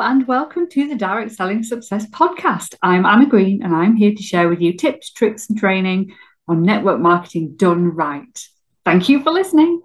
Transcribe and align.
And 0.00 0.28
welcome 0.28 0.68
to 0.70 0.86
the 0.86 0.94
Direct 0.94 1.32
Selling 1.32 1.64
Success 1.64 2.06
Podcast. 2.06 2.76
I'm 2.82 3.04
Anna 3.04 3.26
Green, 3.26 3.64
and 3.64 3.74
I'm 3.74 3.96
here 3.96 4.14
to 4.14 4.22
share 4.22 4.48
with 4.48 4.60
you 4.60 4.72
tips, 4.72 5.10
tricks, 5.10 5.48
and 5.48 5.58
training 5.58 6.14
on 6.46 6.62
network 6.62 7.00
marketing 7.00 7.54
done 7.56 7.88
right. 7.88 8.48
Thank 8.84 9.08
you 9.08 9.24
for 9.24 9.32
listening. 9.32 9.82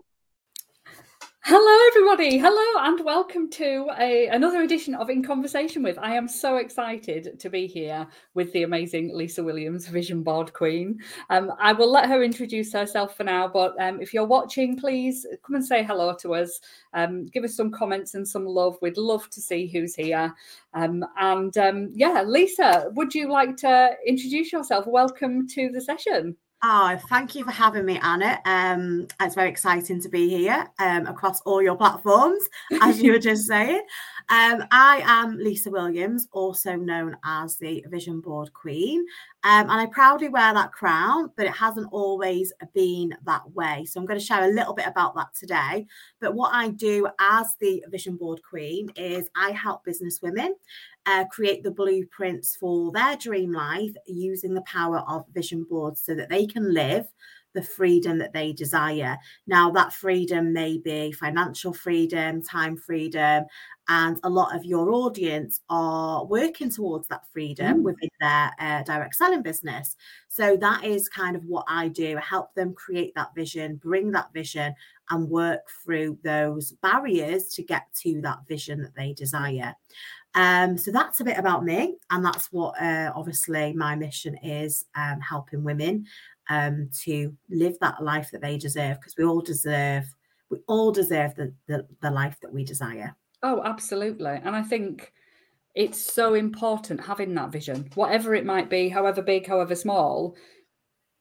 Hello, 1.45 1.87
everybody. 1.87 2.37
Hello, 2.37 2.85
and 2.85 3.03
welcome 3.03 3.49
to 3.49 3.89
a, 3.99 4.27
another 4.27 4.61
edition 4.61 4.95
of 4.95 5.09
In 5.09 5.21
Conversation 5.21 5.83
with. 5.83 5.99
I 5.99 6.15
am 6.15 6.25
so 6.25 6.55
excited 6.55 7.37
to 7.37 7.49
be 7.49 7.67
here 7.67 8.07
with 8.33 8.53
the 8.53 8.63
amazing 8.63 9.13
Lisa 9.13 9.43
Williams, 9.43 9.85
Vision 9.87 10.23
Board 10.23 10.53
Queen. 10.53 11.01
Um, 11.29 11.51
I 11.59 11.73
will 11.73 11.91
let 11.91 12.07
her 12.07 12.23
introduce 12.23 12.71
herself 12.71 13.17
for 13.17 13.25
now, 13.25 13.49
but 13.49 13.75
um, 13.77 13.99
if 13.99 14.13
you're 14.13 14.23
watching, 14.23 14.79
please 14.79 15.25
come 15.45 15.55
and 15.55 15.65
say 15.65 15.83
hello 15.83 16.15
to 16.21 16.33
us. 16.33 16.61
Um, 16.93 17.25
give 17.25 17.43
us 17.43 17.57
some 17.57 17.71
comments 17.71 18.13
and 18.13 18.25
some 18.25 18.45
love. 18.45 18.77
We'd 18.81 18.95
love 18.95 19.29
to 19.31 19.41
see 19.41 19.67
who's 19.67 19.95
here. 19.95 20.33
Um, 20.73 21.03
and 21.19 21.57
um, 21.57 21.91
yeah, 21.93 22.23
Lisa, 22.25 22.85
would 22.93 23.13
you 23.13 23.29
like 23.29 23.57
to 23.57 23.97
introduce 24.07 24.53
yourself? 24.53 24.87
Welcome 24.87 25.45
to 25.49 25.71
the 25.71 25.81
session. 25.81 26.37
Oh, 26.65 26.97
thank 27.09 27.35
you 27.35 27.43
for 27.43 27.51
having 27.51 27.85
me, 27.85 27.99
Anna. 28.01 28.39
Um, 28.45 29.09
it's 29.19 29.35
very 29.35 29.49
exciting 29.49 29.99
to 29.99 30.07
be 30.07 30.29
here 30.29 30.65
um, 30.79 31.07
across 31.07 31.41
all 31.41 31.61
your 31.61 31.75
platforms, 31.75 32.47
as 32.81 33.01
you 33.01 33.11
were 33.11 33.19
just 33.19 33.47
saying. 33.47 33.81
Um, 34.29 34.63
I 34.71 35.01
am 35.05 35.37
Lisa 35.37 35.69
Williams, 35.69 36.27
also 36.31 36.75
known 36.75 37.17
as 37.25 37.57
the 37.57 37.83
Vision 37.89 38.21
Board 38.21 38.51
Queen, 38.53 39.05
um, 39.43 39.69
and 39.69 39.71
I 39.71 39.85
proudly 39.87 40.29
wear 40.29 40.53
that 40.53 40.71
crown, 40.71 41.31
but 41.35 41.45
it 41.45 41.51
hasn't 41.51 41.87
always 41.91 42.53
been 42.73 43.15
that 43.25 43.49
way. 43.51 43.85
So 43.85 43.99
I'm 43.99 44.05
going 44.05 44.19
to 44.19 44.25
share 44.25 44.43
a 44.43 44.53
little 44.53 44.73
bit 44.73 44.87
about 44.87 45.15
that 45.15 45.33
today. 45.37 45.85
But 46.21 46.35
what 46.35 46.53
I 46.53 46.69
do 46.69 47.07
as 47.19 47.55
the 47.59 47.83
Vision 47.89 48.15
Board 48.15 48.41
Queen 48.47 48.89
is 48.95 49.29
I 49.35 49.51
help 49.51 49.83
business 49.83 50.21
women 50.21 50.55
uh, 51.05 51.25
create 51.25 51.63
the 51.63 51.71
blueprints 51.71 52.55
for 52.55 52.91
their 52.91 53.17
dream 53.17 53.51
life 53.51 53.95
using 54.07 54.53
the 54.53 54.61
power 54.61 54.99
of 55.07 55.25
vision 55.33 55.65
boards 55.69 56.01
so 56.01 56.15
that 56.15 56.29
they 56.29 56.45
can 56.45 56.73
live 56.73 57.07
the 57.53 57.61
freedom 57.61 58.17
that 58.19 58.33
they 58.33 58.53
desire. 58.53 59.17
Now, 59.47 59.71
that 59.71 59.93
freedom 59.93 60.53
may 60.53 60.77
be 60.77 61.11
financial 61.11 61.73
freedom, 61.73 62.41
time 62.41 62.77
freedom, 62.77 63.45
and 63.89 64.17
a 64.23 64.29
lot 64.29 64.55
of 64.55 64.63
your 64.63 64.91
audience 64.91 65.61
are 65.69 66.25
working 66.25 66.69
towards 66.69 67.07
that 67.09 67.27
freedom 67.31 67.79
mm. 67.79 67.83
within 67.83 68.09
their 68.21 68.51
uh, 68.59 68.83
direct 68.83 69.15
selling 69.15 69.41
business. 69.41 69.95
So, 70.27 70.57
that 70.57 70.83
is 70.83 71.09
kind 71.09 71.35
of 71.35 71.43
what 71.45 71.65
I 71.67 71.87
do. 71.89 72.17
I 72.17 72.21
help 72.21 72.53
them 72.55 72.73
create 72.73 73.13
that 73.15 73.35
vision, 73.35 73.75
bring 73.75 74.11
that 74.11 74.33
vision, 74.33 74.73
and 75.09 75.29
work 75.29 75.61
through 75.83 76.17
those 76.23 76.71
barriers 76.81 77.49
to 77.49 77.63
get 77.63 77.87
to 78.01 78.21
that 78.21 78.39
vision 78.47 78.81
that 78.81 78.95
they 78.95 79.13
desire. 79.13 79.75
Um, 80.35 80.77
so 80.77 80.91
that's 80.91 81.19
a 81.19 81.23
bit 81.23 81.37
about 81.37 81.63
me, 81.63 81.95
and 82.09 82.25
that's 82.25 82.51
what 82.51 82.81
uh, 82.81 83.11
obviously 83.15 83.73
my 83.73 83.95
mission 83.95 84.35
is 84.37 84.85
um, 84.95 85.19
helping 85.19 85.63
women 85.63 86.07
um, 86.49 86.89
to 87.03 87.35
live 87.49 87.77
that 87.79 88.03
life 88.03 88.29
that 88.31 88.41
they 88.41 88.57
deserve 88.57 88.99
because 88.99 89.15
we 89.17 89.23
all 89.23 89.41
deserve 89.41 90.05
we 90.49 90.59
all 90.67 90.91
deserve 90.91 91.35
the, 91.35 91.53
the 91.67 91.87
the 92.01 92.11
life 92.11 92.37
that 92.41 92.53
we 92.53 92.63
desire. 92.63 93.15
Oh, 93.41 93.61
absolutely, 93.63 94.39
and 94.43 94.55
I 94.55 94.63
think 94.63 95.11
it's 95.75 96.13
so 96.13 96.35
important 96.35 97.01
having 97.01 97.33
that 97.33 97.51
vision, 97.51 97.89
whatever 97.95 98.35
it 98.35 98.45
might 98.45 98.69
be, 98.69 98.89
however 98.89 99.21
big, 99.21 99.47
however 99.47 99.75
small. 99.75 100.35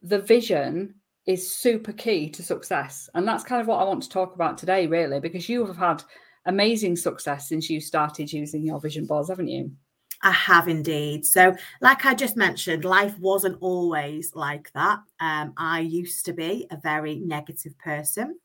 The 0.03 0.19
vision 0.19 0.97
is 1.27 1.55
super 1.55 1.93
key 1.93 2.29
to 2.31 2.43
success, 2.43 3.09
and 3.15 3.27
that's 3.27 3.45
kind 3.45 3.61
of 3.61 3.69
what 3.69 3.81
I 3.81 3.85
want 3.85 4.03
to 4.03 4.09
talk 4.09 4.35
about 4.35 4.59
today, 4.59 4.87
really, 4.87 5.21
because 5.21 5.49
you 5.49 5.65
have 5.65 5.77
had 5.77 6.03
amazing 6.47 6.97
success 6.97 7.49
since 7.49 7.71
you 7.71 7.81
started 7.81 8.33
using 8.33 8.65
your 8.65 8.81
vision 8.81 9.07
boards, 9.07 9.29
haven't 9.29 9.49
you? 9.49 9.73
I 10.23 10.31
have 10.31 10.69
indeed. 10.69 11.27
So, 11.27 11.55
like 11.81 12.07
I 12.07 12.15
just 12.15 12.37
mentioned, 12.37 12.85
life 12.85 13.19
wasn't 13.19 13.59
always 13.61 14.35
like 14.35 14.71
that. 14.75 15.01
Um, 15.21 15.53
I 15.57 15.81
used 15.81 16.25
to 16.27 16.33
be 16.33 16.67
a 16.71 16.77
very 16.77 17.17
negative 17.17 17.77
person. 17.79 18.39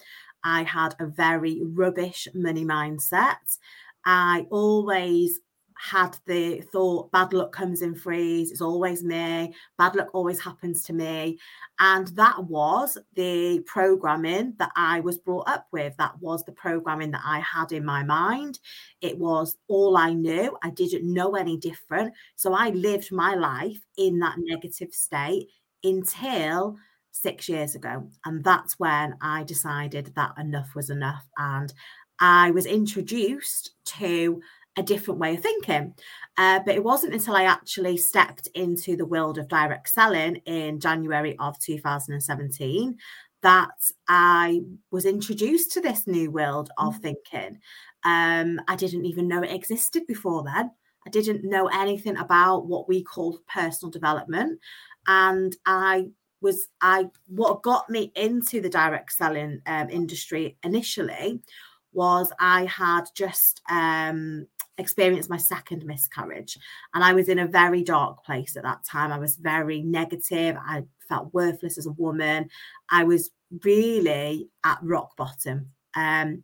I 0.43 0.63
had 0.63 0.95
a 0.99 1.05
very 1.05 1.61
rubbish 1.63 2.27
money 2.33 2.65
mindset. 2.65 3.57
I 4.05 4.47
always 4.49 5.39
had 5.79 6.17
the 6.25 6.61
thought 6.71 7.11
bad 7.11 7.33
luck 7.33 7.51
comes 7.51 7.81
in 7.81 7.95
threes 7.95 8.51
it's 8.51 8.61
always 8.61 9.03
me 9.03 9.53
bad 9.77 9.95
luck 9.95 10.09
always 10.13 10.39
happens 10.39 10.83
to 10.83 10.93
me. 10.93 11.37
And 11.79 12.07
that 12.09 12.43
was 12.45 12.97
the 13.13 13.61
programming 13.65 14.53
that 14.57 14.71
i 14.75 14.99
was 14.99 15.17
brought 15.17 15.47
up 15.47 15.67
with. 15.71 15.95
That 15.97 16.19
was 16.19 16.43
the 16.43 16.51
programming 16.51 17.11
that 17.11 17.21
i 17.25 17.39
had 17.39 17.71
in 17.71 17.85
my 17.85 18.03
mind. 18.03 18.59
It 19.01 19.17
was 19.17 19.57
all 19.67 19.97
i 19.97 20.13
knew. 20.13 20.57
I 20.63 20.71
didn't 20.71 21.11
know 21.11 21.35
any 21.35 21.57
different. 21.57 22.13
So 22.35 22.53
i 22.53 22.69
lived 22.69 23.11
my 23.11 23.35
life 23.35 23.79
in 23.97 24.19
that 24.19 24.37
negative 24.37 24.93
state 24.93 25.47
until 25.83 26.77
six 27.11 27.49
years 27.49 27.75
ago. 27.75 28.09
And 28.25 28.43
that's 28.43 28.79
when 28.79 29.15
i 29.21 29.43
decided 29.43 30.13
that 30.15 30.33
enough 30.37 30.75
was 30.75 30.89
enough. 30.89 31.25
And 31.37 31.73
i 32.19 32.51
was 32.51 32.65
introduced 32.65 33.71
to 33.85 34.41
a 34.77 34.83
different 34.83 35.19
way 35.19 35.35
of 35.35 35.41
thinking. 35.41 35.93
Uh, 36.37 36.59
but 36.65 36.75
it 36.75 36.83
wasn't 36.83 37.13
until 37.13 37.35
I 37.35 37.43
actually 37.43 37.97
stepped 37.97 38.47
into 38.53 38.95
the 38.95 39.05
world 39.05 39.37
of 39.37 39.47
direct 39.47 39.89
selling 39.89 40.35
in 40.45 40.79
January 40.79 41.35
of 41.39 41.59
2017 41.59 42.97
that 43.41 43.69
I 44.07 44.61
was 44.91 45.05
introduced 45.05 45.71
to 45.73 45.81
this 45.81 46.07
new 46.07 46.31
world 46.31 46.69
of 46.77 46.95
mm. 46.95 47.01
thinking. 47.01 47.59
Um, 48.03 48.61
I 48.67 48.75
didn't 48.75 49.05
even 49.05 49.27
know 49.27 49.41
it 49.41 49.51
existed 49.51 50.05
before 50.07 50.43
then. 50.43 50.71
I 51.05 51.09
didn't 51.09 51.43
know 51.43 51.67
anything 51.67 52.17
about 52.17 52.67
what 52.67 52.87
we 52.87 53.03
call 53.03 53.39
personal 53.47 53.91
development. 53.91 54.59
And 55.07 55.55
I 55.65 56.09
was, 56.41 56.67
I, 56.81 57.09
what 57.27 57.63
got 57.63 57.89
me 57.89 58.11
into 58.15 58.61
the 58.61 58.69
direct 58.69 59.13
selling 59.13 59.61
um, 59.65 59.89
industry 59.89 60.57
initially 60.63 61.41
was 61.93 62.31
I 62.39 62.65
had 62.65 63.05
just 63.15 63.61
um, 63.69 64.47
experienced 64.77 65.29
my 65.29 65.37
second 65.37 65.85
miscarriage. 65.85 66.57
And 66.93 67.03
I 67.03 67.13
was 67.13 67.29
in 67.29 67.39
a 67.39 67.47
very 67.47 67.83
dark 67.83 68.23
place 68.23 68.55
at 68.55 68.63
that 68.63 68.83
time. 68.83 69.11
I 69.11 69.19
was 69.19 69.35
very 69.35 69.81
negative. 69.81 70.57
I 70.59 70.83
felt 71.07 71.33
worthless 71.33 71.77
as 71.77 71.85
a 71.85 71.91
woman. 71.91 72.49
I 72.89 73.03
was 73.03 73.31
really 73.63 74.49
at 74.63 74.79
rock 74.81 75.15
bottom. 75.17 75.71
Um, 75.95 76.43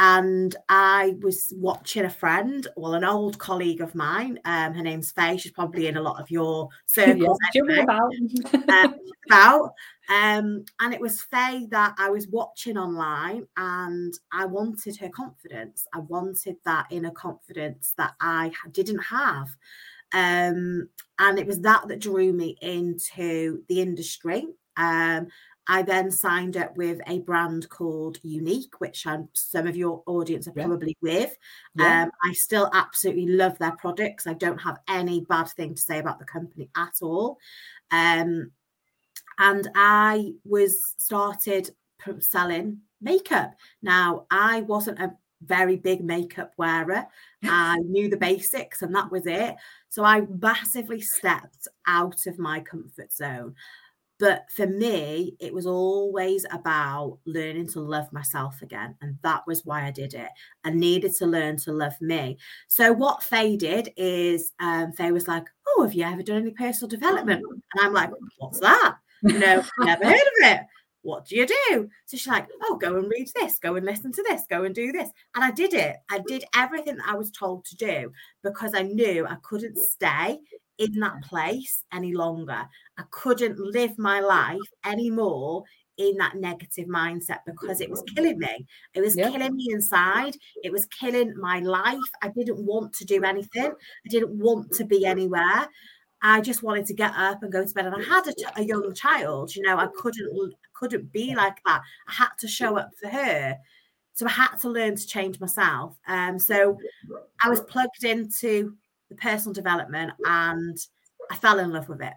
and 0.00 0.54
I 0.68 1.16
was 1.20 1.52
watching 1.56 2.04
a 2.04 2.10
friend, 2.10 2.66
well, 2.76 2.94
an 2.94 3.04
old 3.04 3.38
colleague 3.38 3.80
of 3.80 3.96
mine. 3.96 4.38
Um, 4.44 4.72
her 4.74 4.82
name's 4.82 5.10
Faye. 5.10 5.36
She's 5.36 5.50
probably 5.50 5.88
in 5.88 5.96
a 5.96 6.02
lot 6.02 6.20
of 6.20 6.30
your 6.30 6.68
circles. 6.86 7.36
yes, 7.54 7.82
about. 7.82 8.12
um, 8.70 8.94
about. 9.26 9.72
Um, 10.08 10.64
and 10.80 10.94
it 10.94 11.00
was 11.00 11.22
Faye 11.22 11.66
that 11.70 11.94
I 11.98 12.08
was 12.08 12.28
watching 12.28 12.78
online, 12.78 13.46
and 13.56 14.14
I 14.32 14.46
wanted 14.46 14.96
her 14.96 15.10
confidence. 15.10 15.86
I 15.94 16.00
wanted 16.00 16.56
that 16.64 16.86
inner 16.90 17.10
confidence 17.10 17.94
that 17.98 18.14
I 18.20 18.50
didn't 18.72 19.00
have. 19.00 19.48
Um, 20.12 20.88
and 21.18 21.38
it 21.38 21.46
was 21.46 21.60
that 21.60 21.86
that 21.88 22.00
drew 22.00 22.32
me 22.32 22.56
into 22.62 23.62
the 23.68 23.82
industry. 23.82 24.46
Um, 24.76 25.28
I 25.70 25.82
then 25.82 26.10
signed 26.10 26.56
up 26.56 26.74
with 26.78 26.98
a 27.06 27.18
brand 27.20 27.68
called 27.68 28.18
Younique, 28.22 28.72
which 28.78 29.06
I'm, 29.06 29.28
some 29.34 29.66
of 29.66 29.76
your 29.76 30.02
audience 30.06 30.48
are 30.48 30.54
yeah. 30.56 30.64
probably 30.64 30.96
with. 31.02 31.36
Yeah. 31.74 32.04
Um, 32.04 32.10
I 32.24 32.32
still 32.32 32.70
absolutely 32.72 33.26
love 33.26 33.58
their 33.58 33.72
products. 33.72 34.26
I 34.26 34.32
don't 34.32 34.60
have 34.62 34.78
any 34.88 35.26
bad 35.28 35.48
thing 35.48 35.74
to 35.74 35.82
say 35.82 35.98
about 35.98 36.18
the 36.18 36.24
company 36.24 36.70
at 36.74 36.94
all. 37.02 37.36
Um, 37.90 38.50
and 39.38 39.68
I 39.74 40.32
was 40.44 40.94
started 40.98 41.70
selling 42.20 42.78
makeup. 43.00 43.54
Now, 43.82 44.26
I 44.30 44.62
wasn't 44.62 45.00
a 45.00 45.12
very 45.42 45.76
big 45.76 46.02
makeup 46.02 46.52
wearer. 46.56 47.06
I 47.44 47.78
knew 47.78 48.08
the 48.08 48.16
basics 48.16 48.82
and 48.82 48.94
that 48.94 49.10
was 49.10 49.26
it. 49.26 49.54
So 49.88 50.04
I 50.04 50.22
massively 50.42 51.00
stepped 51.00 51.68
out 51.86 52.26
of 52.26 52.38
my 52.38 52.60
comfort 52.60 53.12
zone. 53.12 53.54
But 54.18 54.46
for 54.50 54.66
me, 54.66 55.36
it 55.38 55.54
was 55.54 55.64
always 55.64 56.44
about 56.50 57.18
learning 57.24 57.68
to 57.68 57.80
love 57.80 58.12
myself 58.12 58.62
again. 58.62 58.96
And 59.00 59.16
that 59.22 59.46
was 59.46 59.64
why 59.64 59.86
I 59.86 59.92
did 59.92 60.12
it. 60.12 60.28
I 60.64 60.70
needed 60.70 61.14
to 61.18 61.26
learn 61.26 61.56
to 61.58 61.72
love 61.72 61.94
me. 62.00 62.36
So, 62.66 62.92
what 62.92 63.22
Faye 63.22 63.56
did 63.56 63.92
is 63.96 64.50
um, 64.58 64.90
Faye 64.90 65.12
was 65.12 65.28
like, 65.28 65.44
Oh, 65.68 65.84
have 65.84 65.94
you 65.94 66.02
ever 66.02 66.24
done 66.24 66.38
any 66.38 66.50
personal 66.50 66.88
development? 66.88 67.44
And 67.48 67.86
I'm 67.86 67.92
like, 67.92 68.10
What's 68.38 68.58
that? 68.58 68.96
You 69.22 69.38
know, 69.38 69.64
never 69.80 70.04
heard 70.04 70.14
of 70.14 70.32
it. 70.40 70.60
What 71.02 71.26
do 71.26 71.36
you 71.36 71.46
do? 71.46 71.88
So 72.06 72.16
she's 72.16 72.26
like, 72.26 72.48
Oh, 72.64 72.76
go 72.76 72.96
and 72.96 73.08
read 73.08 73.28
this, 73.34 73.58
go 73.58 73.76
and 73.76 73.86
listen 73.86 74.12
to 74.12 74.22
this, 74.24 74.42
go 74.50 74.64
and 74.64 74.74
do 74.74 74.92
this. 74.92 75.08
And 75.34 75.44
I 75.44 75.50
did 75.50 75.72
it. 75.74 75.96
I 76.10 76.20
did 76.26 76.44
everything 76.54 76.96
that 76.96 77.08
I 77.08 77.14
was 77.14 77.30
told 77.30 77.64
to 77.66 77.76
do 77.76 78.12
because 78.42 78.74
I 78.74 78.82
knew 78.82 79.26
I 79.26 79.36
couldn't 79.42 79.76
stay 79.78 80.38
in 80.78 80.92
that 81.00 81.22
place 81.22 81.84
any 81.92 82.14
longer. 82.14 82.66
I 82.98 83.02
couldn't 83.10 83.58
live 83.58 83.98
my 83.98 84.20
life 84.20 84.60
anymore 84.84 85.64
in 85.96 86.16
that 86.16 86.36
negative 86.36 86.86
mindset 86.86 87.40
because 87.44 87.80
it 87.80 87.90
was 87.90 88.02
killing 88.14 88.38
me. 88.38 88.66
It 88.94 89.00
was 89.00 89.16
Yeah. 89.16 89.30
killing 89.30 89.56
me 89.56 89.66
inside. 89.70 90.36
It 90.62 90.72
was 90.72 90.86
killing 90.86 91.34
my 91.38 91.58
life. 91.60 91.98
I 92.22 92.28
didn't 92.28 92.64
want 92.64 92.92
to 92.94 93.04
do 93.04 93.24
anything. 93.24 93.72
I 93.72 94.08
didn't 94.08 94.38
want 94.38 94.70
to 94.74 94.84
be 94.84 95.04
anywhere. 95.04 95.68
I 96.22 96.40
just 96.40 96.62
wanted 96.62 96.86
to 96.86 96.94
get 96.94 97.12
up 97.16 97.42
and 97.42 97.52
go 97.52 97.64
to 97.64 97.74
bed. 97.74 97.86
And 97.86 97.94
I 97.94 98.02
had 98.02 98.26
a, 98.26 98.60
a 98.60 98.64
young 98.64 98.92
child, 98.94 99.54
you 99.54 99.62
know, 99.62 99.76
I 99.76 99.86
couldn't 99.94 100.54
couldn't 100.74 101.12
be 101.12 101.34
like 101.34 101.58
that. 101.66 101.82
I 102.08 102.12
had 102.12 102.30
to 102.38 102.48
show 102.48 102.76
up 102.76 102.90
for 103.00 103.08
her. 103.08 103.56
So 104.14 104.26
I 104.26 104.30
had 104.30 104.56
to 104.58 104.68
learn 104.68 104.96
to 104.96 105.06
change 105.06 105.38
myself. 105.38 105.96
Um, 106.08 106.38
so 106.38 106.76
I 107.42 107.48
was 107.48 107.60
plugged 107.60 108.04
into 108.04 108.74
the 109.10 109.16
personal 109.16 109.52
development 109.52 110.12
and 110.24 110.76
I 111.30 111.36
fell 111.36 111.60
in 111.60 111.72
love 111.72 111.88
with 111.88 112.02
it. 112.02 112.14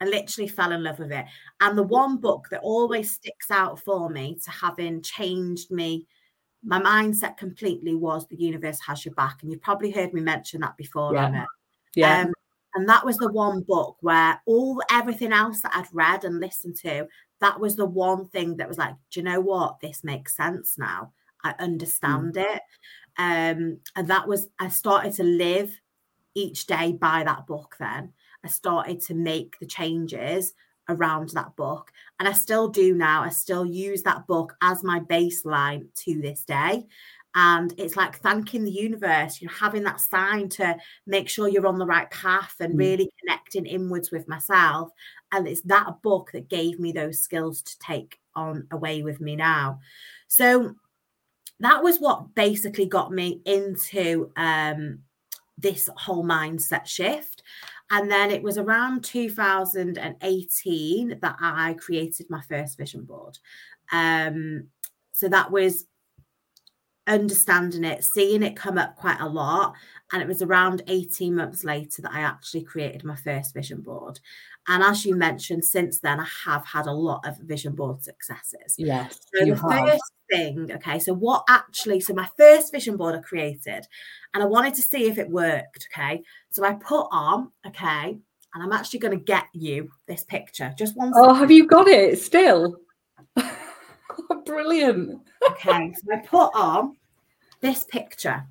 I 0.00 0.04
literally 0.06 0.48
fell 0.48 0.72
in 0.72 0.82
love 0.82 0.98
with 0.98 1.12
it. 1.12 1.24
And 1.60 1.78
the 1.78 1.82
one 1.82 2.18
book 2.18 2.48
that 2.50 2.60
always 2.62 3.12
sticks 3.14 3.50
out 3.50 3.80
for 3.80 4.10
me 4.10 4.38
to 4.44 4.50
having 4.50 5.02
changed 5.02 5.70
me, 5.70 6.06
my 6.62 6.80
mindset 6.80 7.36
completely 7.36 7.94
was 7.94 8.26
The 8.26 8.36
Universe 8.36 8.80
Has 8.86 9.04
Your 9.04 9.14
Back. 9.14 9.38
And 9.42 9.50
you've 9.50 9.62
probably 9.62 9.90
heard 9.90 10.12
me 10.12 10.20
mention 10.20 10.60
that 10.60 10.76
before, 10.76 11.14
Yeah. 11.14 11.26
Emma. 11.26 11.46
Yeah. 11.94 12.20
Um, 12.22 12.32
and 12.76 12.88
that 12.90 13.04
was 13.06 13.16
the 13.16 13.32
one 13.32 13.62
book 13.62 13.96
where 14.00 14.40
all 14.46 14.82
everything 14.90 15.32
else 15.32 15.62
that 15.62 15.74
I'd 15.74 15.88
read 15.92 16.24
and 16.24 16.38
listened 16.38 16.76
to, 16.82 17.08
that 17.40 17.58
was 17.58 17.74
the 17.74 17.86
one 17.86 18.26
thing 18.28 18.58
that 18.58 18.68
was 18.68 18.76
like, 18.76 18.94
do 19.10 19.20
you 19.20 19.24
know 19.24 19.40
what? 19.40 19.80
This 19.80 20.04
makes 20.04 20.36
sense 20.36 20.76
now. 20.76 21.12
I 21.42 21.54
understand 21.58 22.36
it. 22.36 22.60
Um, 23.16 23.78
and 23.96 24.08
that 24.08 24.28
was, 24.28 24.48
I 24.58 24.68
started 24.68 25.14
to 25.14 25.22
live 25.22 25.72
each 26.34 26.66
day 26.66 26.92
by 26.92 27.24
that 27.24 27.46
book 27.46 27.76
then. 27.80 28.12
I 28.44 28.48
started 28.48 29.00
to 29.04 29.14
make 29.14 29.58
the 29.58 29.66
changes 29.66 30.52
around 30.90 31.30
that 31.30 31.56
book. 31.56 31.90
And 32.20 32.28
I 32.28 32.32
still 32.32 32.68
do 32.68 32.94
now. 32.94 33.22
I 33.22 33.30
still 33.30 33.64
use 33.64 34.02
that 34.02 34.26
book 34.26 34.54
as 34.62 34.84
my 34.84 35.00
baseline 35.00 35.86
to 36.04 36.20
this 36.20 36.44
day. 36.44 36.86
And 37.36 37.72
it's 37.76 37.96
like 37.96 38.18
thanking 38.18 38.64
the 38.64 38.70
universe, 38.72 39.40
you 39.40 39.46
know, 39.46 39.54
having 39.54 39.84
that 39.84 40.00
sign 40.00 40.48
to 40.50 40.76
make 41.06 41.28
sure 41.28 41.48
you're 41.48 41.66
on 41.66 41.78
the 41.78 41.86
right 41.86 42.10
path 42.10 42.56
and 42.60 42.74
Mm. 42.74 42.78
really 42.78 43.10
connecting 43.20 43.66
inwards 43.66 44.10
with 44.10 44.26
myself. 44.26 44.90
And 45.32 45.46
it's 45.46 45.60
that 45.62 46.00
book 46.02 46.30
that 46.32 46.48
gave 46.48 46.80
me 46.80 46.92
those 46.92 47.20
skills 47.20 47.60
to 47.62 47.78
take 47.78 48.18
on 48.34 48.66
away 48.70 49.02
with 49.02 49.20
me 49.20 49.36
now. 49.36 49.80
So 50.28 50.74
that 51.60 51.82
was 51.82 52.00
what 52.00 52.34
basically 52.34 52.86
got 52.86 53.12
me 53.12 53.40
into 53.44 54.32
um, 54.36 55.00
this 55.58 55.88
whole 55.96 56.24
mindset 56.24 56.86
shift. 56.86 57.42
And 57.90 58.10
then 58.10 58.30
it 58.30 58.42
was 58.42 58.56
around 58.58 59.04
2018 59.04 61.18
that 61.20 61.36
I 61.40 61.74
created 61.74 62.30
my 62.30 62.40
first 62.42 62.76
vision 62.78 63.04
board. 63.04 63.38
Um, 63.92 64.68
so 65.12 65.28
that 65.28 65.50
was 65.50 65.86
understanding 67.06 67.84
it, 67.84 68.04
seeing 68.04 68.42
it 68.42 68.56
come 68.56 68.78
up 68.78 68.96
quite 68.96 69.20
a 69.20 69.28
lot. 69.28 69.74
And 70.12 70.22
it 70.22 70.28
was 70.28 70.42
around 70.42 70.82
18 70.86 71.34
months 71.34 71.64
later 71.64 72.02
that 72.02 72.12
I 72.12 72.20
actually 72.20 72.62
created 72.62 73.04
my 73.04 73.16
first 73.16 73.54
vision 73.54 73.80
board. 73.80 74.20
And 74.68 74.82
as 74.82 75.04
you 75.04 75.14
mentioned, 75.14 75.64
since 75.64 76.00
then, 76.00 76.20
I 76.20 76.26
have 76.44 76.64
had 76.64 76.86
a 76.86 76.92
lot 76.92 77.26
of 77.26 77.38
vision 77.38 77.74
board 77.74 78.02
successes. 78.02 78.74
yes. 78.76 79.20
So 79.34 79.44
the 79.44 79.56
have. 79.56 79.88
first 79.88 80.12
thing, 80.30 80.70
okay, 80.72 80.98
so 80.98 81.14
what 81.14 81.44
actually, 81.48 82.00
so 82.00 82.14
my 82.14 82.28
first 82.36 82.72
vision 82.72 82.96
board 82.96 83.14
I 83.14 83.20
created, 83.20 83.86
and 84.34 84.42
I 84.42 84.46
wanted 84.46 84.74
to 84.74 84.82
see 84.82 85.06
if 85.06 85.18
it 85.18 85.30
worked, 85.30 85.88
okay. 85.92 86.22
So 86.50 86.64
I 86.64 86.74
put 86.74 87.06
on, 87.12 87.52
okay, 87.66 88.18
and 88.54 88.62
I'm 88.62 88.72
actually 88.72 89.00
going 89.00 89.18
to 89.18 89.24
get 89.24 89.44
you 89.52 89.90
this 90.08 90.24
picture. 90.24 90.74
Just 90.78 90.96
one 90.96 91.12
Oh, 91.14 91.34
have 91.34 91.50
you 91.50 91.66
got 91.66 91.86
it 91.86 92.18
still? 92.18 92.76
Brilliant. 94.46 95.20
okay. 95.50 95.92
So 95.94 96.14
I 96.14 96.18
put 96.26 96.50
on 96.54 96.96
this 97.60 97.84
picture, 97.84 98.44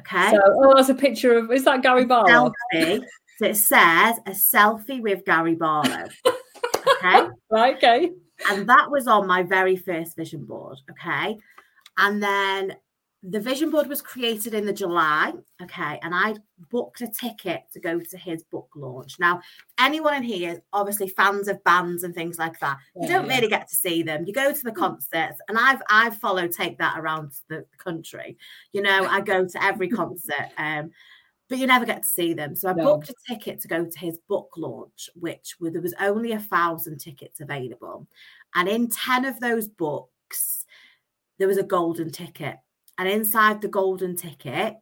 okay. 0.00 0.30
So, 0.30 0.40
oh, 0.44 0.74
that's 0.76 0.88
a 0.88 0.94
picture 0.94 1.36
of. 1.38 1.50
Is 1.50 1.64
that 1.64 1.82
Gary 1.82 2.04
Barlow? 2.04 2.52
selfie. 2.72 3.02
So 3.38 3.46
it 3.46 3.56
says 3.56 4.16
a 4.26 4.30
selfie 4.30 5.00
with 5.00 5.24
Gary 5.24 5.54
Barlow. 5.54 6.06
Okay. 7.04 7.28
Right. 7.50 7.76
Okay. 7.76 8.10
and 8.50 8.68
that 8.68 8.90
was 8.90 9.06
on 9.06 9.26
my 9.26 9.42
very 9.42 9.76
first 9.76 10.16
vision 10.16 10.44
board 10.44 10.78
okay 10.90 11.36
and 11.98 12.22
then 12.22 12.74
the 13.28 13.40
vision 13.40 13.70
board 13.70 13.88
was 13.88 14.00
created 14.00 14.54
in 14.54 14.64
the 14.64 14.72
july 14.72 15.32
okay 15.60 15.98
and 16.02 16.14
i 16.14 16.34
booked 16.70 17.00
a 17.00 17.08
ticket 17.08 17.62
to 17.72 17.80
go 17.80 17.98
to 17.98 18.16
his 18.16 18.44
book 18.44 18.68
launch 18.76 19.18
now 19.18 19.40
anyone 19.78 20.14
in 20.14 20.22
here 20.22 20.52
is 20.52 20.60
obviously 20.72 21.08
fans 21.08 21.48
of 21.48 21.62
bands 21.64 22.04
and 22.04 22.14
things 22.14 22.38
like 22.38 22.58
that 22.60 22.76
you 22.94 23.08
don't 23.08 23.26
yeah. 23.26 23.34
really 23.34 23.48
get 23.48 23.68
to 23.68 23.74
see 23.74 24.02
them 24.02 24.24
you 24.26 24.32
go 24.32 24.52
to 24.52 24.62
the 24.62 24.72
concerts 24.72 25.40
and 25.48 25.58
i've 25.58 25.82
i've 25.90 26.16
followed 26.18 26.52
take 26.52 26.78
that 26.78 26.98
around 26.98 27.32
the 27.48 27.64
country 27.78 28.36
you 28.72 28.82
know 28.82 29.06
i 29.06 29.20
go 29.20 29.44
to 29.44 29.62
every 29.62 29.88
concert 30.02 30.48
um 30.58 30.90
but 31.48 31.58
you 31.58 31.66
never 31.66 31.84
get 31.84 32.02
to 32.02 32.08
see 32.08 32.34
them. 32.34 32.56
So 32.56 32.68
I 32.68 32.72
No. 32.72 32.84
booked 32.84 33.10
a 33.10 33.14
ticket 33.28 33.60
to 33.60 33.68
go 33.68 33.84
to 33.84 33.98
his 33.98 34.18
book 34.28 34.50
launch, 34.56 35.08
which 35.14 35.54
were, 35.60 35.70
there 35.70 35.80
was 35.80 35.94
only 36.00 36.32
a 36.32 36.40
thousand 36.40 36.98
tickets 36.98 37.40
available. 37.40 38.08
And 38.54 38.68
in 38.68 38.88
10 38.88 39.24
of 39.24 39.38
those 39.38 39.68
books, 39.68 40.66
there 41.38 41.46
was 41.46 41.58
a 41.58 41.62
golden 41.62 42.10
ticket. 42.10 42.56
And 42.98 43.08
inside 43.08 43.60
the 43.60 43.68
golden 43.68 44.16
ticket, 44.16 44.76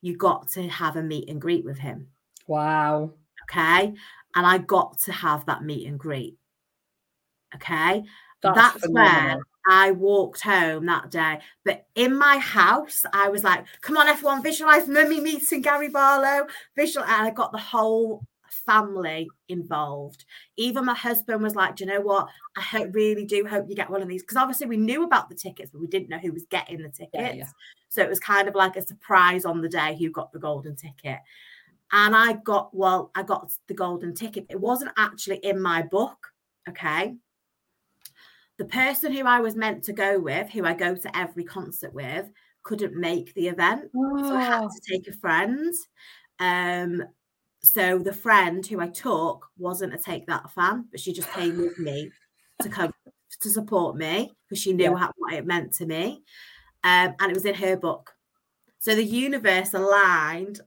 you 0.00 0.16
got 0.16 0.48
to 0.50 0.68
have 0.68 0.96
a 0.96 1.02
meet 1.02 1.28
and 1.28 1.40
greet 1.40 1.64
with 1.64 1.78
him. 1.78 2.08
Wow. 2.46 3.12
Okay. 3.50 3.94
And 4.34 4.46
I 4.46 4.58
got 4.58 4.98
to 5.00 5.12
have 5.12 5.46
that 5.46 5.64
meet 5.64 5.86
and 5.86 5.98
greet. 5.98 6.36
Okay. 7.54 8.04
That's, 8.42 8.56
That's 8.56 8.86
phenomenal. 8.86 9.38
when 9.38 9.44
I 9.68 9.90
walked 9.90 10.42
home 10.42 10.86
that 10.86 11.10
day. 11.10 11.40
But 11.64 11.86
in 11.94 12.16
my 12.16 12.38
house, 12.38 13.04
I 13.12 13.28
was 13.28 13.42
like, 13.42 13.64
come 13.80 13.96
on, 13.96 14.06
everyone, 14.06 14.42
visualize 14.42 14.86
mummy 14.86 15.20
meeting 15.20 15.60
Gary 15.60 15.88
Barlow. 15.88 16.46
Visual. 16.76 17.04
And 17.04 17.26
I 17.26 17.30
got 17.30 17.50
the 17.50 17.58
whole 17.58 18.22
family 18.52 19.28
involved. 19.48 20.24
Even 20.56 20.84
my 20.84 20.94
husband 20.94 21.42
was 21.42 21.54
like, 21.54 21.76
do 21.76 21.84
you 21.84 21.90
know 21.90 22.00
what? 22.00 22.28
I 22.56 22.60
hope, 22.60 22.94
really 22.94 23.24
do 23.24 23.46
hope 23.46 23.68
you 23.68 23.76
get 23.76 23.90
one 23.90 24.02
of 24.02 24.08
these. 24.08 24.22
Because 24.22 24.36
obviously 24.36 24.66
we 24.66 24.76
knew 24.76 25.04
about 25.04 25.28
the 25.28 25.34
tickets, 25.34 25.70
but 25.70 25.80
we 25.80 25.86
didn't 25.86 26.08
know 26.08 26.18
who 26.18 26.32
was 26.32 26.46
getting 26.50 26.82
the 26.82 26.88
tickets. 26.88 27.12
Yeah, 27.14 27.32
yeah. 27.32 27.48
So 27.88 28.02
it 28.02 28.08
was 28.08 28.20
kind 28.20 28.48
of 28.48 28.54
like 28.54 28.76
a 28.76 28.86
surprise 28.86 29.44
on 29.44 29.60
the 29.60 29.68
day 29.68 29.96
who 29.98 30.10
got 30.10 30.32
the 30.32 30.38
golden 30.38 30.76
ticket. 30.76 31.18
And 31.90 32.14
I 32.14 32.34
got, 32.34 32.74
well, 32.74 33.10
I 33.14 33.22
got 33.22 33.50
the 33.66 33.74
golden 33.74 34.14
ticket. 34.14 34.46
It 34.50 34.60
wasn't 34.60 34.92
actually 34.96 35.38
in 35.38 35.60
my 35.60 35.82
book. 35.82 36.32
Okay 36.68 37.14
the 38.58 38.64
person 38.64 39.12
who 39.12 39.24
I 39.24 39.40
was 39.40 39.54
meant 39.54 39.84
to 39.84 39.92
go 39.92 40.18
with, 40.18 40.50
who 40.50 40.64
I 40.64 40.74
go 40.74 40.94
to 40.94 41.16
every 41.16 41.44
concert 41.44 41.94
with, 41.94 42.28
couldn't 42.64 42.94
make 42.94 43.32
the 43.34 43.48
event. 43.48 43.90
So 43.92 44.34
I 44.34 44.42
had 44.42 44.64
Oh, 44.64 44.68
to 44.68 44.80
take 44.92 45.08
a 45.08 45.12
friend. 45.12 45.72
Um, 46.40 47.04
so 47.62 47.98
the 47.98 48.12
friend 48.12 48.64
who 48.66 48.80
I 48.80 48.88
took 48.88 49.46
wasn't 49.58 49.94
a 49.94 49.98
Take 49.98 50.26
That 50.26 50.50
fan, 50.52 50.86
but 50.90 51.00
she 51.00 51.12
just 51.12 51.30
came 51.32 51.58
with 51.58 51.78
me 51.78 52.10
to 52.62 52.68
come 52.68 52.92
to 53.40 53.50
support 53.50 53.96
me 53.96 54.32
because 54.48 54.60
she 54.62 54.72
knew 54.72 54.84
Yeah. 54.92 54.96
how, 54.96 55.12
what 55.16 55.34
it 55.34 55.46
meant 55.46 55.72
to 55.74 55.86
me. 55.86 56.22
Um, 56.84 57.14
and 57.20 57.30
it 57.30 57.34
was 57.34 57.44
in 57.44 57.54
her 57.54 57.76
book. 57.76 58.12
So 58.80 58.94
the 58.94 59.04
universe 59.04 59.74
aligned 59.74 60.60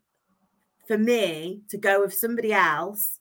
for 0.88 0.98
me 0.98 1.62
to 1.70 1.78
go 1.78 2.02
with 2.02 2.14
somebody 2.14 2.54
else 2.54 3.20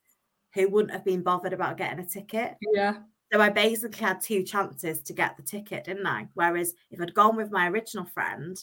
who 0.55 0.69
wouldn't 0.69 0.93
have 0.93 1.05
been 1.05 1.23
bothered 1.23 1.53
about 1.53 1.77
getting 1.77 2.01
a 2.01 2.07
ticket. 2.07 2.57
yeah. 2.75 2.99
So 3.33 3.41
I 3.41 3.49
basically 3.49 4.05
had 4.05 4.21
two 4.21 4.43
chances 4.43 5.01
to 5.03 5.13
get 5.13 5.37
the 5.37 5.45
ticket, 5.45 5.85
didn't 5.85 6.07
I? 6.07 6.27
Whereas 6.35 6.75
if 6.91 7.01
I'd 7.01 7.15
gone 7.15 7.37
with 7.37 7.53
my 7.53 7.69
original 7.69 8.05
friend, 8.05 8.61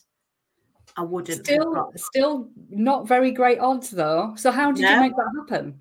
I 0.98 1.04
wouldn't. 1.04 1.46
Still, 1.46 1.94
still 1.96 2.50
not 2.70 3.08
very 3.08 3.32
great 3.32 3.60
odds 3.60 3.92
though. 3.92 4.34
So 4.36 4.51
how 4.51 4.72
did 4.72 4.89
you 4.89 5.00
make 5.00 5.16
that 5.16 5.32
happen? 5.38 5.80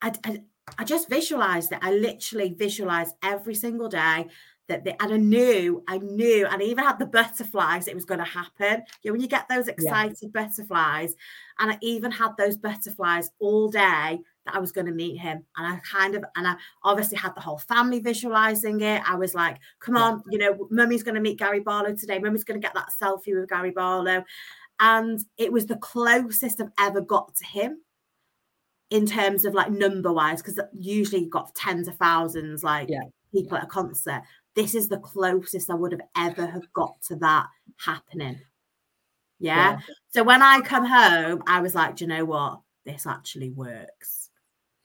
I, 0.00 0.12
I, 0.24 0.42
I 0.78 0.84
just 0.84 1.10
visualized 1.10 1.72
it. 1.72 1.80
I 1.82 1.92
literally 1.92 2.54
visualized 2.56 3.14
every 3.22 3.56
single 3.56 3.88
day 3.88 4.26
that 4.68 4.84
the, 4.84 5.00
and 5.02 5.12
I 5.12 5.16
knew, 5.16 5.82
I 5.88 5.98
knew, 5.98 6.46
and 6.46 6.62
I 6.62 6.64
even 6.64 6.84
had 6.84 6.98
the 6.98 7.06
butterflies. 7.06 7.88
It 7.88 7.94
was 7.94 8.04
going 8.04 8.18
to 8.18 8.24
happen. 8.24 8.82
You 9.02 9.10
know, 9.10 9.12
when 9.12 9.20
you 9.20 9.28
get 9.28 9.48
those 9.48 9.68
excited 9.68 10.32
butterflies, 10.32 11.14
and 11.58 11.72
I 11.72 11.78
even 11.82 12.10
had 12.12 12.36
those 12.36 12.56
butterflies 12.56 13.30
all 13.40 13.68
day 13.68 14.20
that 14.46 14.54
I 14.54 14.58
was 14.58 14.72
going 14.72 14.86
to 14.86 14.92
meet 14.92 15.18
him. 15.18 15.44
And 15.56 15.66
I 15.66 15.80
kind 15.80 16.14
of, 16.14 16.24
and 16.36 16.46
I 16.46 16.54
obviously 16.82 17.18
had 17.18 17.34
the 17.34 17.40
whole 17.40 17.58
family 17.58 18.00
visualizing 18.00 18.80
it. 18.80 19.02
I 19.06 19.14
was 19.16 19.34
like, 19.34 19.58
come 19.80 19.96
on, 19.96 20.22
you 20.30 20.38
know, 20.38 20.66
mummy's 20.70 21.02
going 21.02 21.14
to 21.14 21.20
meet 21.20 21.38
Gary 21.38 21.60
Barlow 21.60 21.94
today. 21.94 22.18
Mummy's 22.18 22.44
going 22.44 22.60
to 22.60 22.64
get 22.66 22.74
that 22.74 22.90
selfie 23.00 23.38
with 23.38 23.48
Gary 23.48 23.70
Barlow. 23.70 24.24
And 24.80 25.24
it 25.36 25.52
was 25.52 25.66
the 25.66 25.76
closest 25.76 26.60
I've 26.60 26.70
ever 26.78 27.00
got 27.00 27.34
to 27.36 27.44
him 27.44 27.80
in 28.90 29.06
terms 29.06 29.44
of 29.44 29.54
like 29.54 29.70
number 29.70 30.12
wise, 30.12 30.42
because 30.42 30.60
usually 30.72 31.22
you've 31.22 31.30
got 31.30 31.54
tens 31.54 31.88
of 31.88 31.96
thousands 31.96 32.62
like 32.62 32.88
Yeah. 32.88 33.00
people 33.32 33.56
at 33.56 33.64
a 33.64 33.66
concert. 33.66 34.22
This 34.54 34.74
is 34.74 34.88
the 34.88 34.98
closest 34.98 35.70
I 35.70 35.74
would 35.74 35.92
have 35.92 36.02
ever 36.16 36.46
have 36.46 36.72
got 36.72 37.00
to 37.08 37.16
that 37.16 37.46
happening. 37.78 38.40
Yeah. 39.38 39.80
So 40.10 40.22
when 40.22 40.42
I 40.42 40.60
come 40.60 40.84
home, 40.86 41.42
I 41.46 41.60
was 41.60 41.74
like, 41.74 41.96
do 41.96 42.04
you 42.04 42.08
know 42.08 42.24
what? 42.24 42.60
This 42.86 43.06
actually 43.06 43.50
works. 43.50 44.25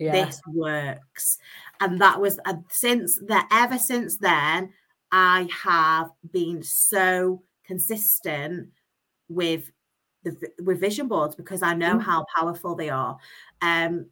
Yeah. 0.01 0.25
This 0.25 0.41
works. 0.48 1.38
And 1.79 2.01
that 2.01 2.20
was 2.20 2.39
uh, 2.46 2.55
since 2.70 3.20
that 3.27 3.48
ever 3.51 3.77
since 3.77 4.17
then, 4.17 4.74
I 5.12 5.48
have 5.63 6.10
been 6.31 6.63
so 6.63 7.43
consistent 7.65 8.70
with 9.29 9.72
the 10.24 10.36
with 10.63 10.79
vision 10.79 11.08
boards 11.08 11.36
because 11.36 11.62
I 11.62 11.75
know 11.75 11.98
Mm. 11.98 12.01
how 12.01 12.25
powerful 12.36 12.75
they 12.75 12.89
are. 12.89 13.17
Um, 13.62 14.08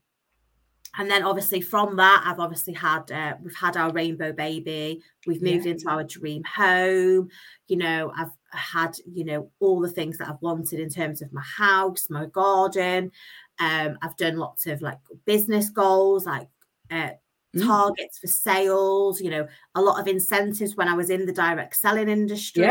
and 0.99 1.09
then 1.09 1.23
obviously 1.23 1.61
from 1.61 1.95
that, 1.95 2.23
I've 2.27 2.39
obviously 2.39 2.73
had 2.73 3.11
uh, 3.11 3.35
we've 3.41 3.55
had 3.55 3.77
our 3.77 3.91
rainbow 3.91 4.33
baby. 4.33 5.01
We've 5.25 5.41
moved 5.41 5.65
Yeah. 5.65 5.71
into 5.71 5.89
our 5.89 6.03
dream 6.03 6.43
home. 6.43 7.29
You 7.67 7.77
know, 7.77 8.13
I've 8.15 8.31
had 8.51 8.97
you 9.11 9.25
know 9.25 9.51
all 9.59 9.79
the 9.81 9.89
things 9.89 10.17
that 10.19 10.29
I've 10.29 10.41
wanted 10.41 10.79
in 10.79 10.89
terms 10.89 11.21
of 11.23 11.33
my 11.33 11.41
house, 11.43 12.09
my 12.11 12.27
garden. 12.27 13.11
Um, 13.59 13.97
I've 14.03 14.17
done 14.17 14.37
lots 14.37 14.67
of 14.67 14.81
like 14.81 14.99
business 15.25 15.69
goals, 15.69 16.25
like 16.27 16.49
uh, 16.91 17.11
Mm. 17.55 17.65
targets 17.65 18.19
for 18.19 18.27
sales. 18.27 19.19
You 19.21 19.31
know, 19.31 19.47
a 19.75 19.81
lot 19.81 19.99
of 19.99 20.07
incentives 20.07 20.75
when 20.75 20.87
I 20.87 20.93
was 20.93 21.09
in 21.09 21.25
the 21.25 21.33
direct 21.33 21.75
selling 21.77 22.07
industry. 22.09 22.63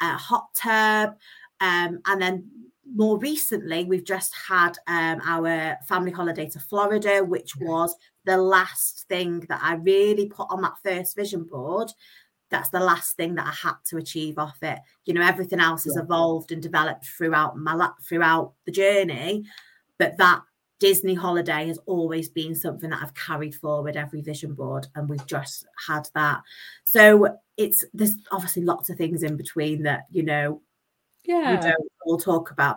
A 0.00 0.16
hot 0.16 0.46
tub, 0.56 1.10
um, 1.60 2.00
and 2.06 2.20
then 2.20 2.50
more 2.94 3.18
recently, 3.18 3.84
we've 3.84 4.04
just 4.04 4.34
had 4.34 4.72
um, 4.86 5.20
our 5.24 5.76
family 5.86 6.12
holiday 6.12 6.48
to 6.50 6.60
Florida, 6.60 7.24
which 7.24 7.56
was 7.56 7.94
the 8.24 8.36
last 8.36 9.06
thing 9.08 9.40
that 9.48 9.60
I 9.62 9.74
really 9.74 10.26
put 10.26 10.48
on 10.50 10.62
that 10.62 10.74
first 10.82 11.16
vision 11.16 11.44
board. 11.44 11.90
That's 12.50 12.68
the 12.68 12.80
last 12.80 13.16
thing 13.16 13.34
that 13.36 13.46
I 13.46 13.68
had 13.68 13.76
to 13.86 13.96
achieve 13.96 14.38
off 14.38 14.58
it. 14.62 14.78
You 15.06 15.14
know, 15.14 15.22
everything 15.22 15.60
else 15.60 15.84
has 15.84 15.96
evolved 15.96 16.52
and 16.52 16.62
developed 16.62 17.06
throughout 17.06 17.56
my 17.56 17.74
la- 17.74 17.94
throughout 18.06 18.52
the 18.66 18.72
journey, 18.72 19.44
but 19.98 20.18
that 20.18 20.42
Disney 20.78 21.14
holiday 21.14 21.68
has 21.68 21.78
always 21.86 22.28
been 22.28 22.54
something 22.54 22.90
that 22.90 23.00
I've 23.00 23.14
carried 23.14 23.54
forward 23.54 23.96
every 23.96 24.20
vision 24.20 24.52
board, 24.52 24.88
and 24.94 25.08
we've 25.08 25.26
just 25.26 25.64
had 25.86 26.08
that. 26.14 26.42
So 26.84 27.38
it's 27.56 27.84
there's 27.94 28.16
obviously 28.32 28.64
lots 28.64 28.90
of 28.90 28.98
things 28.98 29.22
in 29.22 29.36
between 29.36 29.84
that 29.84 30.06
you 30.10 30.24
know 30.24 30.60
we 31.26 31.34
Yeah. 31.34 31.60
don't 31.60 31.92
all 32.06 32.18
talk 32.18 32.50
about. 32.50 32.76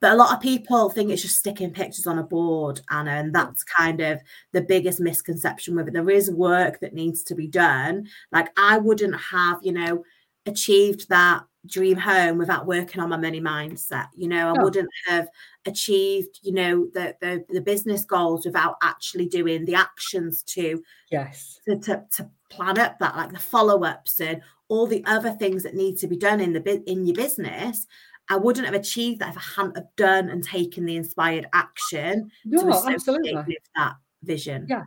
But 0.00 0.12
a 0.12 0.16
lot 0.16 0.34
of 0.34 0.42
people 0.42 0.90
think 0.90 1.10
it's 1.10 1.22
just 1.22 1.36
sticking 1.38 1.72
pictures 1.72 2.06
on 2.06 2.18
a 2.18 2.22
board, 2.22 2.80
Anna, 2.90 3.12
and 3.12 3.34
that's 3.34 3.64
kind 3.64 4.00
of 4.00 4.20
the 4.52 4.60
biggest 4.60 5.00
misconception 5.00 5.74
with 5.74 5.88
it. 5.88 5.94
There 5.94 6.10
is 6.10 6.30
work 6.30 6.80
that 6.80 6.92
needs 6.92 7.22
to 7.24 7.34
be 7.34 7.48
done. 7.48 8.06
Like 8.30 8.48
I 8.58 8.76
wouldn't 8.78 9.18
have, 9.18 9.58
you 9.62 9.72
know, 9.72 10.04
achieved 10.46 11.08
that 11.08 11.42
dream 11.66 11.96
home 11.96 12.38
without 12.38 12.66
working 12.66 13.00
on 13.02 13.08
my 13.08 13.16
money 13.16 13.40
mindset. 13.40 14.06
You 14.14 14.28
know, 14.28 14.50
I 14.50 14.52
No. 14.52 14.62
wouldn't 14.64 14.88
have 15.08 15.28
achieved, 15.66 16.38
you 16.42 16.52
know, 16.52 16.86
the, 16.94 17.16
the 17.20 17.44
the 17.48 17.60
business 17.60 18.04
goals 18.04 18.44
without 18.46 18.76
actually 18.82 19.26
doing 19.28 19.64
the 19.64 19.74
actions 19.74 20.42
to 20.54 20.82
Yes. 21.10 21.60
to, 21.66 21.76
to, 21.78 22.04
to 22.16 22.30
plan 22.50 22.78
up 22.78 22.98
that 23.00 23.16
like 23.16 23.32
the 23.32 23.38
follow-ups 23.40 24.20
and 24.20 24.40
all 24.68 24.86
the 24.86 25.04
other 25.06 25.32
things 25.32 25.62
that 25.64 25.74
need 25.74 25.96
to 25.98 26.06
be 26.06 26.16
done 26.16 26.40
in 26.40 26.52
the 26.52 26.82
in 26.90 27.04
your 27.06 27.14
business 27.16 27.86
i 28.30 28.36
wouldn't 28.36 28.66
have 28.66 28.74
achieved 28.74 29.20
that 29.20 29.30
if 29.30 29.36
i 29.38 29.42
hadn't 29.56 29.76
have 29.76 29.86
done 29.96 30.28
and 30.28 30.42
taken 30.44 30.84
the 30.86 30.94
inspired 30.96 31.46
action 31.52 32.30
to 32.44 32.48
No, 32.64 32.84
absolutely. 32.88 33.34
with 33.34 33.62
that 33.76 33.94
vision 34.22 34.66
Yeah. 34.70 34.84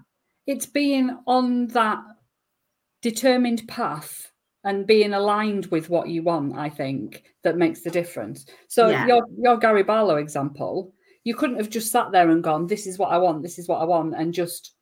It's 0.47 0.65
being 0.65 1.17
on 1.27 1.67
that 1.67 1.99
determined 3.01 3.67
path 3.67 4.31
and 4.63 4.85
being 4.87 5.13
aligned 5.13 5.67
with 5.67 5.89
what 5.89 6.09
you 6.09 6.21
want, 6.23 6.57
I 6.57 6.69
think, 6.69 7.23
that 7.43 7.57
makes 7.57 7.81
the 7.81 7.89
difference. 7.89 8.45
So 8.67 8.89
Yeah. 8.89 9.07
your 9.07 9.25
your 9.37 9.57
Gary 9.57 9.83
Barlow 9.83 10.17
example, 10.17 10.93
you 11.23 11.35
couldn't 11.35 11.57
have 11.57 11.69
just 11.69 11.91
sat 11.91 12.11
there 12.11 12.29
and 12.29 12.43
gone, 12.43 12.67
This 12.67 12.85
is 12.87 12.97
what 12.97 13.11
I 13.11 13.17
want, 13.17 13.41
this 13.41 13.57
is 13.59 13.67
what 13.67 13.81
I 13.81 13.85
want, 13.85 14.15
and 14.15 14.33
just 14.33 14.73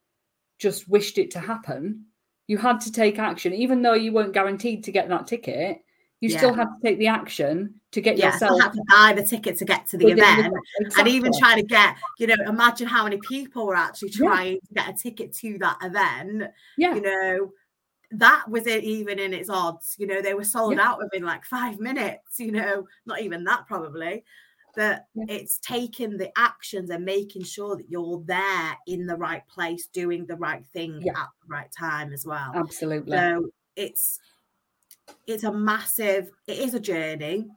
just 0.59 0.87
wished 0.89 1.17
it 1.19 1.29
to 1.31 1.39
happen. 1.39 2.05
You 2.47 2.57
had 2.57 2.79
to 2.81 2.91
take 2.91 3.19
action, 3.19 3.53
even 3.53 3.81
though 3.83 3.93
you 3.93 4.11
weren't 4.13 4.33
guaranteed 4.33 4.83
to 4.85 4.91
get 4.91 5.07
that 5.09 5.27
ticket. 5.27 5.83
You 6.19 6.29
still 6.29 6.49
Yeah. 6.49 6.55
had 6.55 6.63
to 6.65 6.77
take 6.83 6.97
the 6.97 7.07
action 7.07 7.79
to 7.91 8.01
get 8.01 8.17
yeah 8.17 8.33
yourself 8.33 8.59
had 8.59 8.73
to 8.73 8.83
buy 8.89 9.13
the 9.13 9.21
ticket 9.23 9.55
to 9.59 9.65
get 9.65 9.85
to 9.89 9.97
the 9.97 10.07
event 10.07 10.51
and 10.97 11.07
even 11.07 11.27
Exactly. 11.27 11.39
trying 11.39 11.57
to 11.57 11.63
get 11.67 11.95
you 12.17 12.25
know 12.25 12.35
imagine 12.47 12.87
how 12.87 13.03
many 13.03 13.19
people 13.29 13.67
were 13.67 13.75
actually 13.75 14.09
Yeah. 14.09 14.27
trying 14.27 14.59
to 14.59 14.73
get 14.73 14.89
a 14.89 14.93
ticket 14.93 15.31
to 15.35 15.59
that 15.59 15.77
event 15.83 16.51
Yeah. 16.77 16.95
you 16.95 17.01
know 17.01 17.53
that 18.11 18.45
was 18.49 18.67
it 18.67 18.83
even 18.83 19.19
in 19.19 19.33
its 19.33 19.49
odds 19.49 19.95
you 19.99 20.07
know 20.07 20.21
they 20.21 20.33
were 20.33 20.43
sold 20.43 20.75
Yeah. 20.75 20.87
out 20.89 20.97
within 20.99 21.23
like 21.23 21.43
five 21.45 21.79
minutes 21.79 22.39
you 22.39 22.51
know 22.51 22.87
not 23.05 23.21
even 23.21 23.43
that 23.45 23.67
probably 23.67 24.23
but 24.75 25.05
Yeah. 25.15 25.25
it's 25.29 25.59
taking 25.59 26.17
the 26.17 26.31
actions 26.37 26.89
and 26.89 27.03
making 27.03 27.43
sure 27.43 27.75
that 27.75 27.89
you're 27.89 28.21
there 28.25 28.77
in 28.87 29.07
the 29.07 29.17
right 29.17 29.45
place 29.47 29.87
doing 29.87 30.25
the 30.25 30.37
right 30.37 30.65
thing 30.67 31.01
Yeah. 31.01 31.13
at 31.19 31.27
the 31.41 31.47
right 31.49 31.69
time 31.77 32.13
as 32.13 32.25
well 32.25 32.51
Absolutely. 32.55 33.17
so 33.17 33.49
it's 33.75 34.19
it's 35.25 35.43
a 35.43 35.51
massive 35.51 36.29
it 36.47 36.59
is 36.59 36.73
a 36.73 36.79
journey 36.79 37.47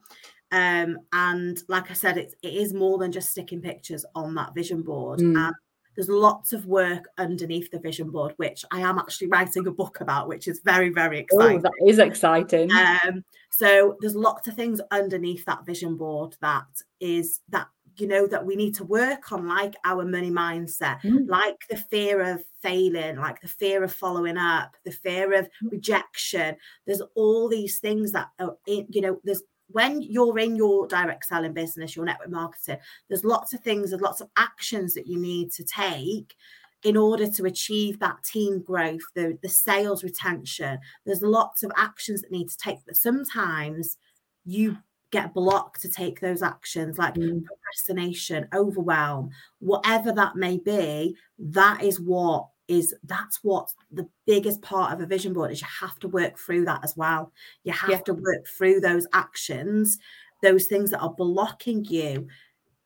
um 0.51 0.97
and 1.13 1.63
like 1.69 1.89
i 1.89 1.93
said 1.93 2.17
it's 2.17 2.35
it 2.41 2.53
is 2.53 2.73
more 2.73 2.97
than 2.97 3.11
just 3.11 3.31
sticking 3.31 3.61
pictures 3.61 4.05
on 4.15 4.35
that 4.35 4.53
vision 4.53 4.81
board 4.81 5.19
Mm. 5.19 5.37
and 5.47 5.55
there's 6.01 6.09
lots 6.09 6.51
of 6.51 6.65
work 6.65 7.09
underneath 7.19 7.69
the 7.69 7.77
vision 7.77 8.09
board 8.09 8.33
which 8.37 8.65
i 8.71 8.79
am 8.81 8.97
actually 8.97 9.27
writing 9.27 9.67
a 9.67 9.71
book 9.71 10.01
about 10.01 10.27
which 10.27 10.47
is 10.47 10.59
very 10.65 10.89
very 10.89 11.19
exciting. 11.19 11.57
oh, 11.59 11.61
that 11.61 11.71
is 11.87 11.99
exciting. 11.99 12.71
um 12.71 13.23
so 13.51 13.95
there's 13.99 14.15
lots 14.15 14.47
of 14.47 14.55
things 14.55 14.81
underneath 14.89 15.45
that 15.45 15.63
vision 15.63 15.95
board 15.95 16.35
that 16.41 16.65
is 16.99 17.41
that 17.49 17.67
you 17.97 18.07
know 18.07 18.25
that 18.25 18.43
we 18.43 18.55
need 18.55 18.73
to 18.73 18.83
work 18.85 19.31
on 19.31 19.47
like 19.47 19.75
our 19.85 20.03
money 20.05 20.31
mindset 20.31 20.99
Mm. 21.01 21.27
like 21.29 21.57
the 21.69 21.77
fear 21.77 22.19
of 22.21 22.43
failing 22.63 23.17
like 23.17 23.39
the 23.41 23.47
fear 23.47 23.83
of 23.83 23.93
following 23.93 24.37
up 24.37 24.75
the 24.85 24.91
fear 24.91 25.33
of 25.33 25.45
Mm. 25.63 25.71
rejection 25.71 26.55
there's 26.87 27.01
all 27.13 27.47
these 27.47 27.77
things 27.79 28.11
that 28.13 28.29
are 28.39 28.55
in 28.65 28.87
you 28.89 29.01
know 29.01 29.19
there's 29.23 29.43
when 29.73 30.01
you're 30.01 30.39
in 30.39 30.55
your 30.55 30.87
direct 30.87 31.25
selling 31.25 31.53
business 31.53 31.95
your 31.95 32.05
network 32.05 32.29
marketing 32.29 32.77
there's 33.09 33.23
lots 33.25 33.53
of 33.53 33.59
things 33.61 33.89
there's 33.89 34.01
lots 34.01 34.21
of 34.21 34.29
actions 34.37 34.93
that 34.93 35.07
you 35.07 35.19
need 35.19 35.51
to 35.51 35.63
take 35.63 36.35
in 36.83 36.97
order 36.97 37.29
to 37.29 37.45
achieve 37.45 37.99
that 37.99 38.23
team 38.23 38.61
growth 38.61 39.01
the 39.15 39.37
the 39.41 39.49
sales 39.49 40.03
retention 40.03 40.79
there's 41.05 41.21
lots 41.21 41.63
of 41.63 41.71
actions 41.77 42.21
that 42.21 42.31
need 42.31 42.49
to 42.49 42.57
take 42.57 42.77
but 42.85 42.95
sometimes 42.95 43.97
you 44.45 44.77
get 45.11 45.33
blocked 45.33 45.81
to 45.81 45.89
take 45.91 46.19
those 46.21 46.41
actions 46.41 46.97
like 46.97 47.13
Mm. 47.15 47.43
procrastination 47.45 48.47
overwhelm 48.53 49.29
whatever 49.59 50.11
that 50.13 50.35
may 50.35 50.57
be 50.57 51.15
that 51.37 51.83
is 51.83 51.99
what 51.99 52.47
is 52.71 52.95
that's 53.03 53.39
what 53.43 53.69
the 53.91 54.07
biggest 54.25 54.61
part 54.61 54.93
of 54.93 55.01
a 55.01 55.05
vision 55.05 55.33
board 55.33 55.51
is 55.51 55.61
you 55.61 55.67
have 55.79 55.99
to 55.99 56.07
work 56.07 56.37
through 56.39 56.65
that 56.65 56.83
as 56.83 56.95
well 56.95 57.31
you 57.63 57.71
have 57.73 57.89
Yeah. 57.89 57.99
to 57.99 58.13
work 58.13 58.47
through 58.57 58.79
those 58.79 59.05
actions 59.13 59.99
those 60.41 60.65
things 60.65 60.89
that 60.91 61.01
are 61.01 61.13
blocking 61.13 61.85
you 61.85 62.27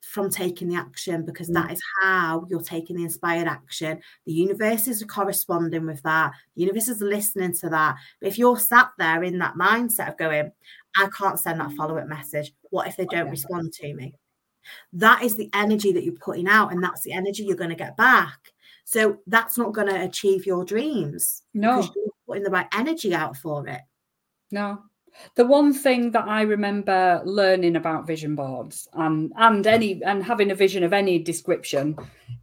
from 0.01 0.29
taking 0.29 0.67
the 0.69 0.75
action 0.75 1.25
because 1.25 1.49
Mm. 1.49 1.53
that 1.55 1.71
is 1.71 1.81
how 2.03 2.45
you're 2.49 2.61
taking 2.61 2.95
the 2.95 3.03
inspired 3.03 3.47
action. 3.47 3.99
The 4.25 4.33
universe 4.33 4.87
is 4.87 5.03
corresponding 5.07 5.85
with 5.87 6.01
that. 6.03 6.31
The 6.55 6.61
universe 6.61 6.89
is 6.89 7.01
listening 7.01 7.53
to 7.53 7.69
that. 7.69 7.95
But 8.19 8.27
if 8.27 8.37
you're 8.37 8.59
sat 8.59 8.91
there 8.99 9.23
in 9.23 9.39
that 9.39 9.55
mindset 9.55 10.09
of 10.09 10.17
going, 10.17 10.51
I 10.97 11.09
can't 11.17 11.39
send 11.39 11.59
that 11.59 11.71
follow 11.73 11.97
up 11.97 12.07
message. 12.07 12.53
What 12.69 12.87
if 12.87 12.97
they 12.97 13.05
don't 13.07 13.31
respond 13.31 13.73
to 13.73 13.93
me? 13.95 14.13
That 14.93 15.23
is 15.23 15.35
the 15.37 15.49
energy 15.53 15.91
that 15.93 16.03
you're 16.03 16.13
putting 16.13 16.47
out, 16.47 16.71
and 16.71 16.83
that's 16.83 17.01
the 17.01 17.13
energy 17.13 17.43
you're 17.43 17.55
going 17.57 17.69
to 17.71 17.75
get 17.75 17.97
back. 17.97 18.53
So 18.85 19.17
that's 19.27 19.57
not 19.57 19.73
going 19.73 19.87
to 19.87 20.03
achieve 20.03 20.45
your 20.45 20.63
dreams 20.63 21.41
No. 21.53 21.81
you're 21.81 22.05
putting 22.27 22.43
the 22.43 22.51
right 22.51 22.67
energy 22.73 23.13
out 23.13 23.35
for 23.35 23.67
it. 23.67 23.81
No. 24.51 24.83
The 25.35 25.45
one 25.45 25.73
thing 25.73 26.11
that 26.11 26.27
I 26.27 26.41
remember 26.41 27.21
learning 27.25 27.77
about 27.77 28.05
vision 28.05 28.35
boards 28.35 28.87
and 28.93 29.31
and 29.37 29.65
any 29.65 30.03
and 30.03 30.23
having 30.23 30.51
a 30.51 30.55
vision 30.55 30.83
of 30.83 30.93
any 30.93 31.19
description 31.19 31.95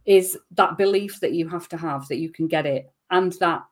is 0.05 0.37
that 0.51 0.77
belief 0.77 1.19
that 1.21 1.33
you 1.33 1.47
have 1.47 1.69
to 1.69 1.77
have 1.77 2.07
that 2.07 2.17
you 2.17 2.29
can 2.29 2.47
get 2.47 2.65
it 2.65 2.91
and 3.11 3.31
that 3.33 3.63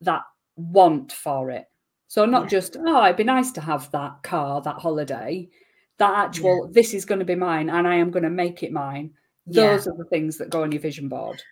that 0.00 0.22
want 0.56 1.12
for 1.12 1.50
it. 1.50 1.66
So 2.06 2.24
not 2.24 2.44
Yeah. 2.44 2.48
just 2.48 2.76
oh 2.78 3.04
it'd 3.04 3.16
be 3.16 3.24
nice 3.24 3.50
to 3.52 3.60
have 3.60 3.90
that 3.90 4.22
car 4.22 4.62
that 4.62 4.76
holiday 4.76 5.48
that 5.98 6.14
actual 6.16 6.68
this 6.72 6.94
is 6.94 7.04
going 7.04 7.18
to 7.18 7.24
be 7.24 7.34
mine 7.34 7.68
and 7.68 7.86
I 7.86 7.96
am 7.96 8.10
going 8.10 8.22
to 8.22 8.30
make 8.30 8.62
it 8.62 8.70
mine. 8.72 9.10
Yeah. 9.46 9.72
Those 9.72 9.88
are 9.88 9.96
the 9.98 10.04
things 10.04 10.38
that 10.38 10.50
go 10.50 10.62
on 10.62 10.70
your 10.72 10.80
vision 10.80 11.08
board. 11.08 11.42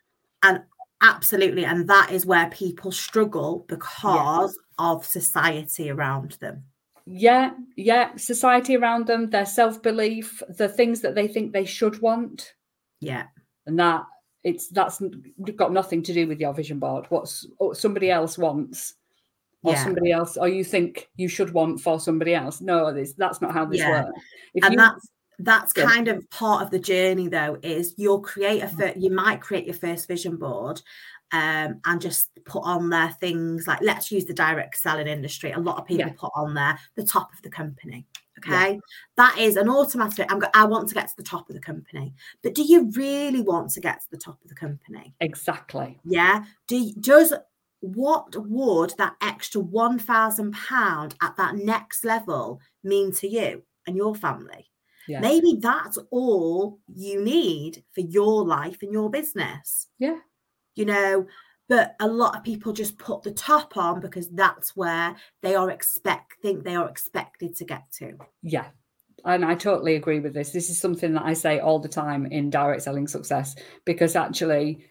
And 0.44 0.62
absolutely. 1.02 1.64
And 1.64 1.88
that 1.88 2.12
is 2.12 2.24
where 2.24 2.48
people 2.50 2.92
struggle 2.92 3.64
because 3.68 4.56
of 4.78 5.04
society 5.04 5.90
around 5.90 6.32
them. 6.40 6.62
Yeah, 7.06 7.50
yeah, 7.76 8.14
society 8.16 8.76
around 8.76 9.06
them, 9.08 9.28
their 9.30 9.44
self-belief, 9.44 10.42
the 10.56 10.68
things 10.68 11.00
that 11.00 11.14
they 11.14 11.26
think 11.26 11.52
they 11.52 11.64
should 11.66 12.00
want. 12.00 12.54
Yeah. 13.00 13.24
and 13.66 13.78
that 13.78 14.04
it's 14.44 14.68
that's 14.68 15.00
got 15.56 15.72
nothing 15.72 16.02
to 16.02 16.12
do 16.12 16.26
with 16.28 16.38
your 16.40 16.52
vision 16.52 16.78
board 16.78 17.06
what's 17.08 17.46
what 17.58 17.76
somebody 17.76 18.10
else 18.10 18.36
wants 18.38 18.94
or 19.62 19.72
Yeah. 19.72 19.84
somebody 19.84 20.12
else 20.12 20.36
or 20.36 20.48
you 20.48 20.64
think 20.64 21.08
you 21.16 21.28
should 21.28 21.52
want 21.52 21.80
for 21.80 21.98
somebody 21.98 22.34
else 22.34 22.60
no 22.60 22.92
this 22.92 23.14
that's 23.14 23.40
not 23.40 23.52
how 23.52 23.64
this 23.64 23.80
Yeah. 23.80 24.04
works 24.04 24.20
if 24.54 24.64
and 24.64 24.72
you 24.74 24.78
that's 24.78 25.08
that's 25.38 25.72
yeah. 25.76 25.86
kind 25.86 26.08
of 26.08 26.28
part 26.30 26.62
of 26.62 26.70
the 26.70 26.78
journey 26.78 27.28
though 27.28 27.58
is 27.62 27.94
you'll 27.96 28.20
create 28.20 28.62
a 28.62 28.68
fir- 28.68 28.94
you 28.96 29.10
might 29.10 29.40
create 29.40 29.66
your 29.66 29.74
first 29.74 30.08
vision 30.08 30.36
board 30.36 30.80
um, 31.32 31.80
and 31.84 32.00
just 32.00 32.28
put 32.44 32.62
on 32.64 32.90
there 32.90 33.10
things 33.20 33.66
like 33.66 33.80
let's 33.82 34.12
use 34.12 34.24
the 34.24 34.34
direct 34.34 34.76
selling 34.76 35.08
industry. 35.08 35.52
A 35.52 35.58
lot 35.58 35.78
of 35.78 35.86
people 35.86 36.06
yeah. 36.06 36.14
put 36.16 36.30
on 36.34 36.54
there 36.54 36.78
the 36.94 37.04
top 37.04 37.32
of 37.32 37.42
the 37.42 37.50
company 37.50 38.06
okay? 38.38 38.74
Yeah. 38.74 38.78
that 39.16 39.38
is 39.38 39.56
an 39.56 39.68
automatic 39.68 40.30
i'm 40.30 40.38
go- 40.38 40.48
i 40.54 40.64
want 40.64 40.88
to 40.88 40.94
get 40.94 41.08
to 41.08 41.16
the 41.16 41.22
top 41.22 41.48
of 41.48 41.54
the 41.54 41.60
company. 41.60 42.14
But 42.42 42.54
do 42.54 42.62
you 42.62 42.90
really 42.94 43.40
want 43.40 43.70
to 43.70 43.80
get 43.80 44.00
to 44.00 44.06
the 44.10 44.18
top 44.18 44.38
of 44.42 44.48
the 44.48 44.54
company? 44.54 45.14
Exactly. 45.20 45.98
Yeah? 46.04 46.44
Do 46.68 46.92
does 47.00 47.32
what 47.80 48.34
would 48.36 48.94
that 48.96 49.14
extra 49.20 49.60
1000 49.60 50.52
pound 50.52 51.14
at 51.22 51.36
that 51.36 51.56
next 51.56 52.04
level 52.04 52.60
mean 52.82 53.12
to 53.12 53.28
you 53.28 53.62
and 53.86 53.96
your 53.96 54.14
family 54.14 54.70
yeah. 55.08 55.20
maybe 55.20 55.58
that's 55.60 55.98
all 56.10 56.78
you 56.94 57.22
need 57.22 57.82
for 57.94 58.00
your 58.00 58.44
life 58.44 58.78
and 58.82 58.92
your 58.92 59.10
business. 59.10 59.88
Yeah. 59.98 60.18
You 60.74 60.84
know 60.86 61.26
but 61.68 61.94
a 62.00 62.06
lot 62.06 62.36
of 62.36 62.44
people 62.44 62.72
just 62.72 62.98
put 62.98 63.22
the 63.22 63.30
top 63.30 63.76
on 63.76 64.00
because 64.00 64.28
that's 64.30 64.76
where 64.76 65.16
they 65.42 65.54
are 65.54 65.70
expect 65.70 66.34
think 66.42 66.62
they 66.62 66.76
are 66.76 66.88
expected 66.88 67.56
to 67.56 67.64
get 67.64 67.90
to. 67.92 68.18
Yeah. 68.42 68.66
And 69.24 69.44
i 69.44 69.54
totally 69.54 69.94
agree 69.94 70.20
with 70.20 70.34
this. 70.34 70.50
This 70.50 70.68
is 70.70 70.78
something 70.78 71.14
that 71.14 71.24
i 71.24 71.32
say 71.32 71.58
all 71.58 71.78
the 71.78 71.88
time 71.88 72.26
in 72.26 72.50
direct 72.50 72.82
selling 72.82 73.08
success 73.08 73.56
because 73.84 74.16
actually 74.16 74.84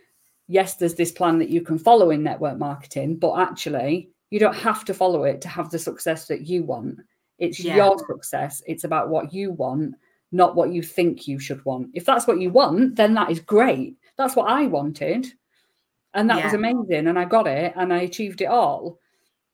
yes 0.47 0.75
there's 0.75 0.95
this 0.95 1.11
plan 1.11 1.37
that 1.39 1.49
you 1.49 1.61
can 1.61 1.77
follow 1.77 2.09
in 2.09 2.23
network 2.23 2.57
marketing 2.57 3.17
but 3.17 3.39
actually 3.39 4.09
you 4.29 4.39
don't 4.39 4.55
have 4.55 4.83
to 4.85 4.93
follow 4.93 5.23
it 5.23 5.41
to 5.41 5.47
have 5.47 5.69
the 5.69 5.79
success 5.79 6.27
that 6.27 6.47
you 6.47 6.63
want 6.63 6.99
it's 7.39 7.59
yeah. 7.59 7.75
your 7.75 7.97
success. 7.99 8.61
It's 8.65 8.83
about 8.83 9.09
what 9.09 9.33
you 9.33 9.51
want 9.51 9.95
not 10.33 10.55
what 10.55 10.73
you 10.73 10.81
think 10.81 11.27
you 11.27 11.39
should 11.39 11.63
want. 11.63 11.89
If 11.93 12.05
that's 12.05 12.27
what 12.27 12.41
you 12.41 12.49
want 12.49 12.95
then 12.95 13.13
that 13.13 13.29
is 13.29 13.39
great. 13.39 13.95
That's 14.17 14.35
what 14.35 14.49
i 14.49 14.65
wanted. 14.65 15.27
And 16.13 16.29
that 16.29 16.39
yeah. 16.39 16.45
was 16.45 16.53
amazing 16.53 17.07
and 17.07 17.17
i 17.17 17.25
got 17.25 17.47
it 17.47 17.73
and 17.75 17.93
i 17.93 18.01
achieved 18.01 18.41
it 18.41 18.45
all. 18.45 18.99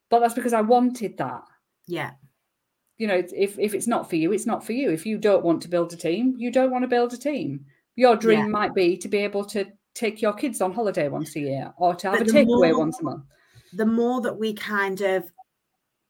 But 0.08 0.20
that's 0.20 0.34
because 0.34 0.54
i 0.54 0.62
wanted 0.62 1.18
that. 1.18 1.42
Yeah. 1.86 2.12
You 2.96 3.06
know 3.06 3.22
if, 3.36 3.58
if 3.58 3.74
it's 3.74 3.86
not 3.86 4.08
for 4.08 4.16
you 4.16 4.32
it's 4.32 4.46
not 4.46 4.64
for 4.64 4.72
you. 4.72 4.90
If 4.90 5.06
you 5.06 5.18
don't 5.18 5.44
want 5.44 5.62
to 5.62 5.68
build 5.68 5.92
a 5.92 5.96
team 5.96 6.34
you 6.38 6.50
don't 6.50 6.70
want 6.70 6.82
to 6.82 6.88
build 6.88 7.12
a 7.12 7.18
team. 7.18 7.66
Your 7.96 8.16
dream 8.16 8.40
yeah. 8.40 8.46
might 8.46 8.74
be 8.74 8.96
to 8.96 9.08
be 9.08 9.18
able 9.18 9.44
to 9.46 9.66
take 9.94 10.22
your 10.22 10.32
kids 10.32 10.60
on 10.62 10.72
holiday 10.72 11.08
once 11.08 11.36
a 11.36 11.40
year 11.40 11.74
or 11.76 11.94
to 11.96 12.10
have 12.10 12.18
but 12.20 12.28
a 12.28 12.32
takeaway 12.32 12.76
once 12.76 13.00
a 13.00 13.04
month. 13.04 13.24
the 13.74 13.84
more 13.84 14.20
that 14.22 14.38
we 14.38 14.54
kind 14.54 15.00
of 15.02 15.30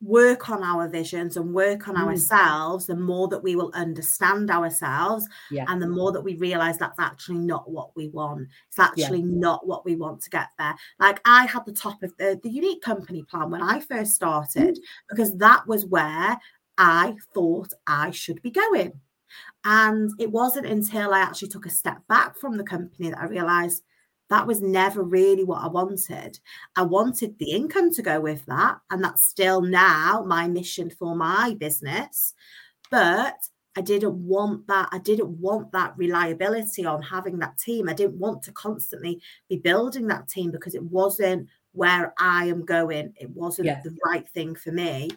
work 0.03 0.49
on 0.49 0.63
our 0.63 0.89
visions 0.89 1.37
and 1.37 1.53
work 1.53 1.89
on 1.89 1.95
mm. 1.95 2.07
ourselves, 2.07 2.87
the 2.87 2.97
more 2.97 3.29
that 3.29 3.43
we 3.43 3.55
will 3.55 3.71
understand 3.75 4.51
ourselves 4.51 5.27
yeah. 5.51 5.65
and 5.69 5.81
the 5.81 5.87
more 5.87 6.11
that 6.13 6.23
we 6.23 6.37
realize 6.37 6.79
that's 6.79 6.99
actually 6.99 7.39
not 7.39 7.71
what 7.71 7.95
we 7.97 8.09
want. 8.09 8.49
It's 8.69 8.79
actually 8.79 9.21
yeah. 9.21 9.27
not 9.27 9.67
what 9.67 9.85
we 9.85 9.97
want 9.97 10.23
to 10.23 10.31
get 10.31 10.49
there. 10.59 10.75
Like 10.99 11.21
I 11.25 11.47
had 11.47 11.67
the 11.67 11.73
top 11.73 12.03
of 12.03 12.17
the, 12.19 12.41
the 12.43 12.49
Younique 12.49 12.81
company 12.81 13.23
plan 13.25 13.51
when 13.51 13.63
I 13.63 13.81
first 13.81 14.13
started 14.13 14.77
mm. 14.77 14.83
because 15.09 15.37
that 15.37 15.67
was 15.67 15.85
where 15.85 16.39
I 16.79 17.15
thought 17.35 17.73
I 17.87 18.11
should 18.11 18.41
be 18.43 18.51
going. 18.51 18.93
And 19.65 20.11
it 20.19 20.31
wasn't 20.31 20.67
until 20.67 21.13
I 21.13 21.21
actually 21.21 21.49
took 21.49 21.67
a 21.67 21.71
step 21.71 21.99
back 22.09 22.37
from 22.39 22.57
the 22.57 22.65
company 22.65 23.11
that 23.11 23.19
I 23.19 23.27
realized 23.27 23.83
that 24.31 24.47
was 24.47 24.63
never 24.63 25.03
really 25.03 25.45
what 25.45 25.63
I 25.63 25.67
wanted. 25.67 26.39
I 26.77 26.83
wanted 26.83 27.39
the 27.39 27.51
income 27.51 27.93
to 27.95 28.03
go 28.03 28.21
with 28.21 28.47
that. 28.47 28.79
And 28.91 29.03
that's 29.03 29.29
still 29.29 29.61
now 29.61 30.25
my 30.27 30.47
mission 30.47 30.89
for 30.89 31.17
my 31.17 31.57
business. 31.59 32.35
But 32.91 33.37
I 33.77 33.81
didn't 33.81 34.15
want 34.15 34.69
that. 34.69 34.89
I 34.93 34.99
didn't 34.99 35.31
want 35.41 35.73
that 35.73 35.95
reliability 35.97 36.85
on 36.85 37.03
having 37.03 37.39
that 37.41 37.59
team. 37.59 37.89
I 37.89 37.93
didn't 37.93 38.19
want 38.19 38.43
to 38.45 38.53
constantly 38.53 39.21
be 39.49 39.59
building 39.59 40.07
that 40.09 40.29
team 40.29 40.51
because 40.53 40.75
it 40.75 40.83
wasn't 40.83 41.49
where 41.73 42.15
I 42.19 42.47
am 42.47 42.65
going. 42.65 43.13
It 43.17 43.31
wasn't 43.31 43.67
yeah. 43.67 43.81
the 43.83 43.97
right 44.05 44.29
thing 44.29 44.55
for 44.55 44.71
me. 44.73 45.11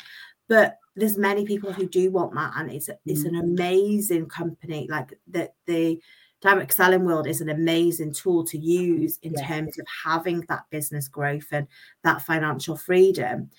But 0.50 0.78
there's 0.96 1.18
many 1.18 1.46
people 1.46 1.72
who 1.72 1.88
do 1.88 2.12
want 2.12 2.34
that, 2.36 2.54
and 2.58 2.72
it's 2.72 2.90
it's 3.06 3.24
an 3.24 3.34
mm. 3.34 3.42
amazing 3.44 4.28
company. 4.28 4.88
Like 4.90 5.18
that 5.30 5.54
the 5.66 6.00
direct 6.44 6.74
selling 6.74 7.06
world 7.06 7.26
is 7.26 7.40
an 7.40 7.50
amazing 7.50 8.14
tool 8.14 8.44
to 8.44 8.58
use 8.58 9.18
in 9.24 9.34
yeah. 9.34 9.48
terms 9.48 9.80
of 9.80 9.86
having 10.06 10.42
that 10.50 10.66
business 10.70 11.08
growth 11.08 11.48
and 11.52 11.68
that 12.04 12.22
financial 12.22 12.76
freedom. 12.76 13.50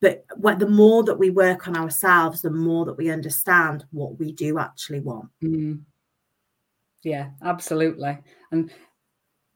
But 0.00 0.24
what, 0.36 0.58
the 0.58 0.68
more 0.68 1.04
that 1.04 1.18
we 1.18 1.30
work 1.30 1.68
on 1.68 1.76
ourselves 1.76 2.42
the 2.42 2.50
more 2.50 2.84
that 2.86 2.96
we 2.96 3.10
understand 3.10 3.84
what 3.92 4.18
we 4.18 4.32
do 4.32 4.58
actually 4.58 5.00
want. 5.00 5.28
Mm. 5.42 5.82
yeah 7.04 7.30
absolutely. 7.42 8.18
And 8.50 8.70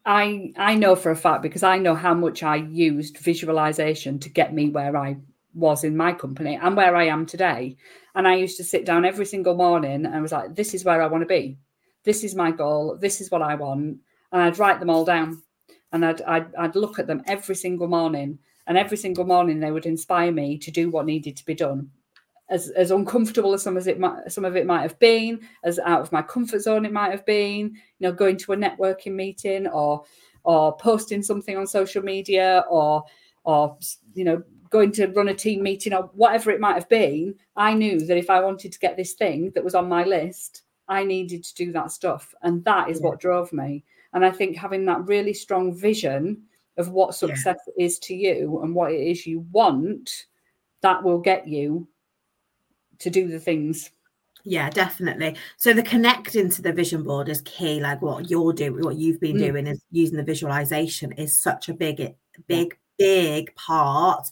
i 0.04 0.52
i 0.56 0.74
know 0.74 0.96
for 0.96 1.12
a 1.12 1.16
fact 1.16 1.42
because 1.42 1.62
i 1.62 1.78
know 1.78 1.94
how 1.94 2.12
much 2.12 2.42
i 2.42 2.56
used 2.56 3.18
visualization 3.18 4.18
to 4.18 4.28
get 4.28 4.52
me 4.52 4.68
where 4.68 4.96
i 4.96 5.16
was 5.54 5.84
in 5.84 5.96
my 5.96 6.12
company 6.12 6.58
and 6.60 6.76
where 6.76 6.96
i 6.96 7.04
am 7.06 7.26
today. 7.26 7.76
And 8.14 8.26
i 8.28 8.34
used 8.34 8.56
to 8.56 8.64
sit 8.64 8.84
down 8.84 9.04
every 9.04 9.26
single 9.26 9.54
morning 9.54 10.06
and 10.06 10.14
I 10.14 10.20
was 10.20 10.32
like 10.32 10.54
this 10.54 10.74
is 10.74 10.84
where 10.84 11.02
i 11.02 11.06
want 11.06 11.22
to 11.22 11.26
be 11.26 11.56
this 12.04 12.24
is 12.24 12.34
my 12.34 12.50
goal, 12.50 12.96
this 13.00 13.20
is 13.20 13.30
what 13.30 13.42
I 13.42 13.54
want. 13.54 13.98
And 14.32 14.42
I'd 14.42 14.58
write 14.58 14.80
them 14.80 14.90
all 14.90 15.04
down 15.04 15.42
and 15.92 16.04
I'd, 16.04 16.22
I'd, 16.22 16.54
I'd 16.54 16.76
look 16.76 16.98
at 16.98 17.06
them 17.06 17.22
every 17.26 17.54
single 17.54 17.88
morning. 17.88 18.38
And 18.66 18.78
every 18.78 18.96
single 18.96 19.24
morning 19.24 19.60
they 19.60 19.72
would 19.72 19.86
inspire 19.86 20.32
me 20.32 20.56
to 20.58 20.70
do 20.70 20.90
what 20.90 21.06
needed 21.06 21.36
to 21.36 21.44
be 21.44 21.54
done. 21.54 21.90
As, 22.48 22.68
as 22.70 22.90
uncomfortable 22.90 23.54
as 23.54 23.62
some 23.62 23.76
as 23.76 23.86
it 23.86 23.98
might, 23.98 24.30
some 24.30 24.44
of 24.44 24.56
it 24.56 24.66
might 24.66 24.82
have 24.82 24.98
been, 24.98 25.40
as 25.64 25.78
out 25.78 26.00
of 26.00 26.12
my 26.12 26.22
comfort 26.22 26.60
zone 26.60 26.84
it 26.84 26.92
might 26.92 27.10
have 27.10 27.24
been, 27.24 27.74
you 27.98 28.08
know, 28.08 28.12
going 28.12 28.36
to 28.38 28.52
a 28.52 28.56
networking 28.56 29.14
meeting 29.14 29.66
or 29.66 30.04
or 30.44 30.76
posting 30.76 31.22
something 31.22 31.56
on 31.56 31.66
social 31.66 32.02
media 32.02 32.64
or 32.68 33.04
or 33.44 33.78
you 34.14 34.24
know 34.24 34.42
going 34.70 34.90
to 34.90 35.06
run 35.08 35.28
a 35.28 35.34
team 35.34 35.62
meeting 35.62 35.92
or 35.92 36.10
whatever 36.14 36.50
it 36.50 36.60
might 36.60 36.74
have 36.74 36.88
been, 36.88 37.34
I 37.56 37.74
knew 37.74 38.00
that 38.06 38.16
if 38.16 38.30
I 38.30 38.40
wanted 38.40 38.72
to 38.72 38.78
get 38.78 38.96
this 38.96 39.12
thing 39.12 39.52
that 39.54 39.62
was 39.62 39.74
on 39.74 39.88
my 39.88 40.02
list, 40.02 40.62
I 40.92 41.04
needed 41.04 41.42
to 41.44 41.54
do 41.54 41.72
that 41.72 41.90
stuff. 41.90 42.34
And 42.42 42.64
that 42.64 42.90
is 42.90 43.00
yeah. 43.00 43.08
what 43.08 43.20
drove 43.20 43.52
me. 43.52 43.84
And 44.12 44.24
I 44.24 44.30
think 44.30 44.56
having 44.56 44.84
that 44.86 45.06
really 45.06 45.32
strong 45.32 45.74
vision 45.74 46.42
of 46.76 46.90
what 46.90 47.14
success 47.14 47.58
yeah. 47.76 47.86
is 47.86 47.98
to 48.00 48.14
you 48.14 48.60
and 48.62 48.74
what 48.74 48.92
it 48.92 49.00
is 49.00 49.26
you 49.26 49.40
want, 49.50 50.26
that 50.82 51.02
will 51.02 51.18
get 51.18 51.48
you 51.48 51.88
to 52.98 53.10
do 53.10 53.28
the 53.28 53.40
things. 53.40 53.90
Yeah, 54.44 54.70
definitely. 54.70 55.36
So 55.56 55.72
the 55.72 55.82
connecting 55.82 56.50
to 56.50 56.62
the 56.62 56.72
vision 56.72 57.04
board 57.04 57.28
is 57.28 57.40
key. 57.42 57.80
Like 57.80 58.02
what 58.02 58.28
you're 58.28 58.52
doing, 58.52 58.84
what 58.84 58.96
you've 58.96 59.20
been 59.20 59.36
mm. 59.36 59.46
doing 59.46 59.66
is 59.66 59.82
using 59.90 60.16
the 60.16 60.24
visualization 60.24 61.12
is 61.12 61.40
such 61.40 61.68
a 61.68 61.74
big, 61.74 62.14
big, 62.48 62.76
big 62.98 63.54
part 63.54 64.28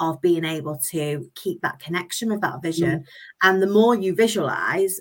of 0.00 0.20
being 0.20 0.44
able 0.44 0.78
to 0.90 1.30
keep 1.34 1.62
that 1.62 1.78
connection 1.78 2.30
with 2.30 2.40
that 2.42 2.62
vision. 2.62 3.00
Mm. 3.00 3.04
And 3.42 3.62
the 3.62 3.66
more 3.66 3.94
you 3.94 4.14
visualize, 4.14 5.00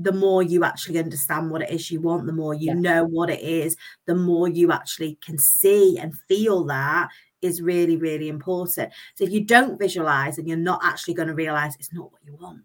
the 0.00 0.12
more 0.12 0.42
you 0.42 0.64
actually 0.64 0.98
understand 0.98 1.50
what 1.50 1.62
it 1.62 1.70
is 1.70 1.90
you 1.90 2.00
want, 2.00 2.26
the 2.26 2.32
more 2.32 2.54
you 2.54 2.68
yeah. 2.68 2.74
know 2.74 3.04
what 3.04 3.28
it 3.28 3.40
is, 3.40 3.76
the 4.06 4.14
more 4.14 4.48
you 4.48 4.72
actually 4.72 5.18
can 5.20 5.38
see 5.38 5.98
and 5.98 6.16
feel 6.26 6.64
that 6.64 7.08
is 7.42 7.60
really, 7.60 7.96
really 7.96 8.28
important. 8.28 8.92
So 9.14 9.24
if 9.24 9.30
you 9.30 9.44
don't 9.44 9.78
visualize 9.78 10.38
and 10.38 10.48
you're 10.48 10.56
not 10.56 10.80
actually 10.82 11.14
going 11.14 11.28
to 11.28 11.34
realize 11.34 11.74
it's 11.76 11.92
not 11.92 12.10
what 12.12 12.22
you 12.24 12.36
want. 12.40 12.62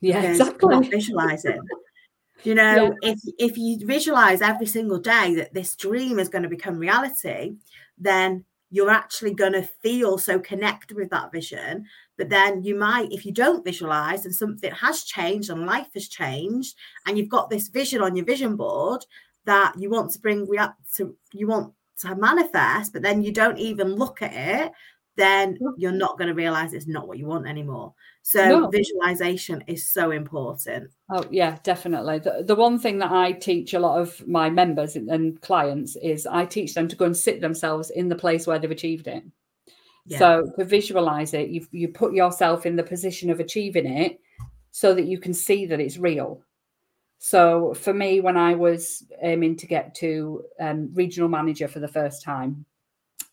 Yeah, 0.00 0.22
exactly. 0.22 0.70
Not 0.70 0.86
visualizing. 0.86 1.60
you 2.44 2.54
know, 2.54 2.96
yeah. 3.02 3.10
if 3.12 3.18
if 3.38 3.58
you 3.58 3.84
visualize 3.84 4.40
every 4.40 4.66
single 4.66 4.98
day 4.98 5.34
that 5.34 5.52
this 5.52 5.76
dream 5.76 6.18
is 6.18 6.28
going 6.28 6.42
to 6.42 6.48
become 6.48 6.78
reality, 6.78 7.54
then 7.98 8.44
you're 8.70 8.90
actually 8.90 9.34
going 9.34 9.52
to 9.52 9.68
feel 9.82 10.16
so 10.16 10.38
connected 10.38 10.96
with 10.96 11.10
that 11.10 11.32
vision. 11.32 11.84
But 12.20 12.28
then 12.28 12.62
you 12.62 12.74
might, 12.74 13.10
if 13.10 13.24
you 13.24 13.32
don't 13.32 13.64
visualize 13.64 14.26
and 14.26 14.34
something 14.34 14.70
has 14.72 15.04
changed 15.04 15.48
and 15.48 15.64
life 15.64 15.88
has 15.94 16.06
changed, 16.06 16.76
and 17.06 17.16
you've 17.16 17.30
got 17.30 17.48
this 17.48 17.68
vision 17.68 18.02
on 18.02 18.14
your 18.14 18.26
vision 18.26 18.56
board 18.56 19.06
that 19.46 19.72
you 19.78 19.88
want 19.88 20.10
to 20.10 20.20
bring 20.20 20.46
to, 20.96 21.16
you 21.32 21.46
want 21.46 21.72
to 22.00 22.14
manifest, 22.14 22.92
but 22.92 23.00
then 23.00 23.22
you 23.22 23.32
don't 23.32 23.56
even 23.56 23.94
look 23.94 24.20
at 24.20 24.34
it, 24.34 24.70
then 25.16 25.54
mm-hmm. 25.54 25.68
you're 25.78 25.92
not 25.92 26.18
going 26.18 26.28
to 26.28 26.34
realize 26.34 26.74
it's 26.74 26.86
not 26.86 27.08
what 27.08 27.16
you 27.16 27.24
want 27.24 27.48
anymore. 27.48 27.94
So 28.20 28.46
no. 28.46 28.68
visualization 28.68 29.64
is 29.66 29.90
so 29.90 30.10
important. 30.10 30.90
Oh 31.10 31.24
yeah, 31.30 31.56
definitely. 31.62 32.18
The, 32.18 32.44
the 32.46 32.54
one 32.54 32.78
thing 32.78 32.98
that 32.98 33.12
I 33.12 33.32
teach 33.32 33.72
a 33.72 33.80
lot 33.80 33.98
of 33.98 34.28
my 34.28 34.50
members 34.50 34.94
and 34.94 35.40
clients 35.40 35.96
is 35.96 36.26
I 36.26 36.44
teach 36.44 36.74
them 36.74 36.86
to 36.88 36.96
go 36.96 37.06
and 37.06 37.16
sit 37.16 37.40
themselves 37.40 37.88
in 37.88 38.10
the 38.10 38.14
place 38.14 38.46
where 38.46 38.58
they've 38.58 38.70
achieved 38.70 39.06
it. 39.06 39.24
Yeah. 40.06 40.18
So 40.18 40.52
to 40.58 40.64
visualize 40.64 41.34
it, 41.34 41.50
you 41.50 41.66
you 41.70 41.88
put 41.88 42.14
yourself 42.14 42.66
in 42.66 42.76
the 42.76 42.82
position 42.82 43.30
of 43.30 43.40
achieving 43.40 43.86
it 43.86 44.20
so 44.70 44.94
that 44.94 45.06
you 45.06 45.18
can 45.18 45.34
see 45.34 45.66
that 45.66 45.80
it's 45.80 45.98
real. 45.98 46.42
So 47.18 47.74
for 47.74 47.92
me, 47.92 48.20
when 48.20 48.36
I 48.36 48.54
was 48.54 49.04
aiming 49.20 49.56
to 49.56 49.66
get 49.66 49.94
to 49.96 50.42
um, 50.58 50.90
regional 50.94 51.28
manager 51.28 51.68
for 51.68 51.78
the 51.78 51.88
first 51.88 52.22
time, 52.22 52.64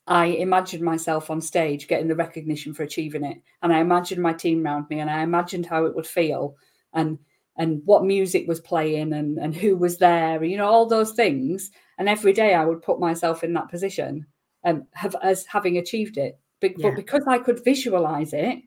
I 0.07 0.25
imagined 0.25 0.83
myself 0.83 1.29
on 1.29 1.39
stage 1.39 1.87
getting 1.87 2.07
the 2.07 2.15
recognition 2.15 2.73
for 2.73 2.83
achieving 2.83 3.23
it. 3.23 3.37
And 3.61 3.73
I 3.73 3.79
imagined 3.79 4.21
my 4.21 4.33
team 4.33 4.65
around 4.65 4.89
me 4.89 4.99
and 4.99 5.09
I 5.09 5.21
imagined 5.21 5.65
how 5.65 5.85
it 5.85 5.95
would 5.95 6.07
feel. 6.07 6.55
And 6.93 7.17
and 7.57 7.81
what 7.85 8.05
music 8.05 8.47
was 8.47 8.59
playing 8.59 9.13
and, 9.13 9.39
and 9.39 9.55
who 9.55 9.75
was 9.75 9.97
there, 9.97 10.43
you 10.43 10.57
know, 10.57 10.67
all 10.67 10.85
those 10.85 11.13
things. 11.13 11.71
And 11.97 12.07
every 12.07 12.31
day 12.31 12.53
I 12.53 12.63
would 12.63 12.83
put 12.83 12.99
myself 12.99 13.43
in 13.43 13.53
that 13.53 13.69
position 13.69 14.27
and 14.63 14.83
have 14.93 15.15
as 15.23 15.45
having 15.45 15.77
achieved 15.77 16.17
it. 16.17 16.39
But, 16.59 16.77
Yeah. 16.77 16.89
but 16.89 16.95
because 16.95 17.23
I 17.27 17.39
could 17.39 17.63
visualize 17.63 18.33
it 18.33 18.59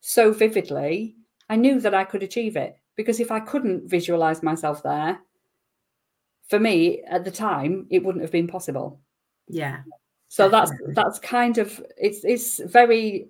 so 0.00 0.32
vividly, 0.32 1.16
I 1.48 1.56
knew 1.56 1.80
that 1.80 1.94
I 1.94 2.04
could 2.04 2.22
achieve 2.22 2.56
it. 2.56 2.76
Because 2.96 3.20
if 3.20 3.30
I 3.30 3.38
couldn't 3.40 3.88
visualize 3.88 4.42
myself 4.42 4.82
there, 4.82 5.20
for 6.48 6.58
me 6.58 7.02
at 7.02 7.24
the 7.24 7.30
time, 7.30 7.86
it 7.90 8.02
wouldn't 8.02 8.22
have 8.22 8.32
been 8.32 8.48
possible. 8.48 9.00
Yeah. 9.46 9.82
So 10.28 10.48
that's 10.48 10.72
that's 10.88 11.18
kind 11.20 11.58
of 11.58 11.80
it's 11.96 12.24
it's 12.24 12.58
very, 12.58 13.28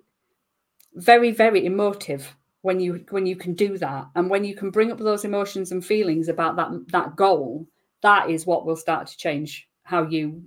very, 0.95 1.31
very 1.31 1.65
emotive 1.65 2.35
when 2.61 2.79
you 2.79 3.05
when 3.09 3.25
you 3.25 3.35
can 3.35 3.53
do 3.53 3.77
that 3.77 4.07
and 4.15 4.29
when 4.29 4.43
you 4.43 4.55
can 4.55 4.69
bring 4.69 4.91
up 4.91 4.97
those 4.97 5.23
emotions 5.23 5.71
and 5.71 5.85
feelings 5.85 6.29
about 6.29 6.55
that 6.55 6.71
that 6.91 7.15
goal. 7.15 7.67
That 8.01 8.29
is 8.29 8.45
what 8.45 8.65
will 8.65 8.75
start 8.75 9.07
to 9.07 9.17
change 9.17 9.69
how 9.83 10.03
you 10.03 10.43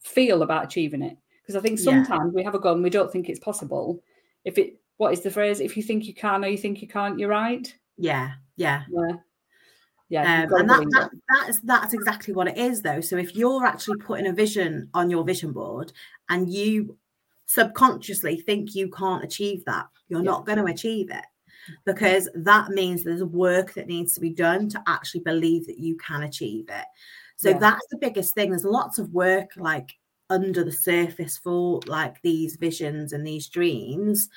feel 0.00 0.42
about 0.42 0.64
achieving 0.64 1.02
it. 1.02 1.16
Because 1.42 1.56
I 1.56 1.60
think 1.60 1.78
Yeah. 1.78 1.84
sometimes 1.84 2.32
we 2.34 2.42
have 2.44 2.54
a 2.54 2.58
goal 2.58 2.74
and 2.74 2.82
we 2.82 2.90
don't 2.90 3.10
think 3.12 3.28
it's 3.28 3.40
possible. 3.40 4.02
If 4.44 4.58
it 4.58 4.78
what 4.98 5.12
is 5.12 5.20
the 5.20 5.30
phrase? 5.30 5.60
If 5.60 5.76
you 5.76 5.82
think 5.82 6.04
you 6.06 6.14
can 6.14 6.44
or 6.44 6.48
you 6.48 6.58
think 6.58 6.80
you 6.80 6.88
can't, 6.88 7.18
you're 7.18 7.28
right. 7.28 7.74
Yeah. 7.98 8.32
Yeah. 8.56 8.84
Yeah. 8.90 9.16
Yeah. 10.08 10.42
Um, 10.44 10.52
and 10.60 10.70
that, 10.70 10.86
that 10.90 11.10
that's 11.46 11.60
that's 11.60 11.94
exactly 11.94 12.34
what 12.34 12.46
it 12.46 12.58
is 12.58 12.82
though 12.82 13.00
so 13.00 13.16
if 13.16 13.34
you're 13.34 13.64
actually 13.64 13.96
putting 13.98 14.26
a 14.26 14.32
vision 14.32 14.90
on 14.92 15.08
your 15.08 15.24
vision 15.24 15.52
board 15.52 15.90
and 16.28 16.52
you 16.52 16.98
subconsciously 17.46 18.36
think 18.36 18.74
you 18.74 18.90
can't 18.90 19.24
achieve 19.24 19.64
that 19.64 19.86
you're 20.08 20.20
Yeah. 20.20 20.30
not 20.32 20.44
going 20.46 20.58
to 20.58 20.66
achieve 20.66 21.10
it 21.10 21.24
because 21.86 22.28
that 22.34 22.68
means 22.70 23.02
there's 23.04 23.24
work 23.24 23.72
that 23.74 23.86
needs 23.86 24.12
to 24.14 24.20
be 24.20 24.30
done 24.30 24.68
to 24.70 24.82
actually 24.86 25.20
believe 25.20 25.66
that 25.66 25.78
you 25.78 25.96
can 25.96 26.24
achieve 26.24 26.66
it 26.68 26.84
so 27.36 27.48
Yeah. 27.50 27.58
that's 27.58 27.86
the 27.90 27.96
biggest 27.98 28.34
thing 28.34 28.50
there's 28.50 28.64
lots 28.64 28.98
of 28.98 29.12
work 29.14 29.50
like 29.56 29.94
under 30.32 30.64
the 30.64 30.72
surface 30.72 31.38
for 31.38 31.80
like 31.86 32.20
these 32.22 32.56
visions 32.56 33.12
and 33.12 33.26
these 33.26 33.48
dreams 33.48 34.28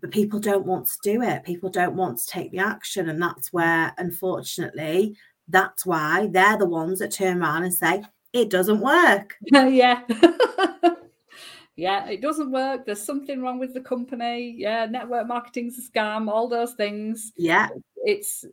but 0.00 0.10
people 0.10 0.38
don't 0.38 0.66
want 0.66 0.86
to 0.86 0.98
do 1.02 1.22
it. 1.22 1.44
People 1.44 1.70
don't 1.70 1.96
want 1.96 2.18
to 2.18 2.26
take 2.26 2.50
the 2.50 2.58
action. 2.58 3.08
And 3.08 3.20
that's 3.20 3.52
where, 3.52 3.94
unfortunately, 3.98 5.16
that's 5.48 5.86
why 5.86 6.28
they're 6.30 6.58
the 6.58 6.66
ones 6.66 6.98
that 6.98 7.12
turn 7.12 7.40
around 7.40 7.64
and 7.64 7.74
say, 7.74 8.04
it 8.32 8.50
doesn't 8.50 8.80
work. 8.80 9.36
yeah. 9.52 10.02
yeah, 11.76 12.06
it 12.08 12.20
doesn't 12.20 12.50
work. 12.50 12.84
There's 12.84 13.02
something 13.02 13.40
wrong 13.40 13.58
with 13.58 13.72
the 13.72 13.80
company. 13.80 14.54
Yeah, 14.58 14.86
network 14.86 15.26
marketing's 15.26 15.78
a 15.78 15.90
scam, 15.90 16.28
all 16.28 16.48
those 16.48 16.74
things. 16.74 17.32
Yeah, 17.36 17.68
It's 18.04 18.44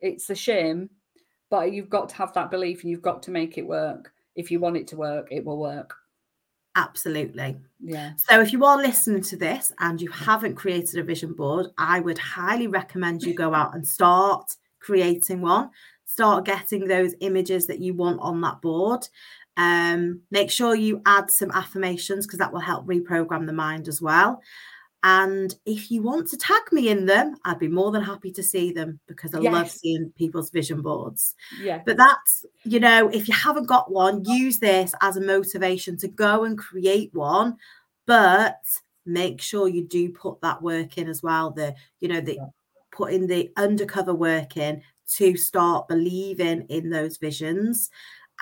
it's 0.00 0.28
a 0.28 0.34
shame, 0.34 0.90
but 1.48 1.72
you've 1.72 1.88
got 1.88 2.10
to 2.10 2.16
have 2.16 2.34
that 2.34 2.50
belief 2.50 2.82
and 2.82 2.90
you've 2.90 3.02
got 3.02 3.22
to 3.24 3.30
make 3.30 3.56
it 3.56 3.66
work. 3.66 4.12
If 4.36 4.50
you 4.50 4.60
want 4.60 4.76
it 4.76 4.86
to 4.88 4.96
work, 4.96 5.28
it 5.30 5.44
will 5.44 5.58
work. 5.58 5.94
absolutely. 6.76 7.56
Yeah. 7.82 8.12
So 8.16 8.40
if 8.40 8.52
you 8.52 8.64
are 8.64 8.76
listening 8.76 9.22
to 9.22 9.36
this 9.36 9.72
and 9.80 10.00
you 10.00 10.10
haven't 10.10 10.54
created 10.56 11.00
a 11.00 11.02
vision 11.02 11.32
board, 11.32 11.68
I 11.78 12.00
would 12.00 12.18
highly 12.18 12.66
recommend 12.66 13.22
you 13.22 13.34
go 13.34 13.54
out 13.54 13.74
and 13.74 13.86
start 13.86 14.54
creating 14.78 15.40
one. 15.40 15.70
Start 16.04 16.44
getting 16.44 16.86
those 16.86 17.14
images 17.20 17.66
that 17.66 17.80
you 17.80 17.94
want 17.94 18.20
on 18.20 18.40
that 18.42 18.60
board. 18.60 19.08
Um, 19.56 20.20
make 20.30 20.50
sure 20.50 20.74
you 20.74 21.00
add 21.06 21.30
some 21.30 21.50
affirmations 21.50 22.26
because 22.26 22.38
that 22.38 22.52
will 22.52 22.60
help 22.60 22.86
reprogram 22.86 23.46
the 23.46 23.52
mind 23.54 23.88
as 23.88 24.02
well. 24.02 24.42
And 25.02 25.54
if 25.66 25.90
you 25.90 26.02
want 26.02 26.28
to 26.28 26.36
tag 26.36 26.62
me 26.72 26.88
in 26.88 27.06
them, 27.06 27.36
I'd 27.44 27.60
be 27.60 27.68
more 27.68 27.92
than 27.92 28.02
happy 28.02 28.32
to 28.32 28.42
see 28.42 28.72
them 28.72 28.98
because 29.06 29.34
I 29.34 29.38
love 29.38 29.70
seeing 29.70 30.12
people's 30.16 30.50
vision 30.50 30.82
boards. 30.82 31.36
Yeah. 31.62 31.80
But 31.86 31.96
that's, 31.96 32.44
you 32.64 32.80
know, 32.80 33.08
if 33.08 33.28
you 33.28 33.34
haven't 33.34 33.66
got 33.66 33.92
one, 33.92 34.24
use 34.24 34.58
this 34.58 34.94
as 35.02 35.16
a 35.16 35.20
motivation 35.20 35.96
to 35.98 36.08
go 36.08 36.44
and 36.44 36.58
create 36.58 37.10
one. 37.14 37.56
But 38.06 38.58
make 39.04 39.40
sure 39.40 39.68
you 39.68 39.84
do 39.86 40.10
put 40.10 40.40
that 40.40 40.60
work 40.60 40.98
in 40.98 41.08
as 41.08 41.22
well. 41.22 41.52
The, 41.52 41.76
you 42.00 42.08
know, 42.08 42.20
the 42.20 42.40
putting 42.90 43.28
the 43.28 43.52
undercover 43.56 44.14
work 44.14 44.56
in 44.56 44.82
to 45.16 45.36
start 45.36 45.86
believing 45.86 46.62
in 46.62 46.90
those 46.90 47.16
visions 47.18 47.90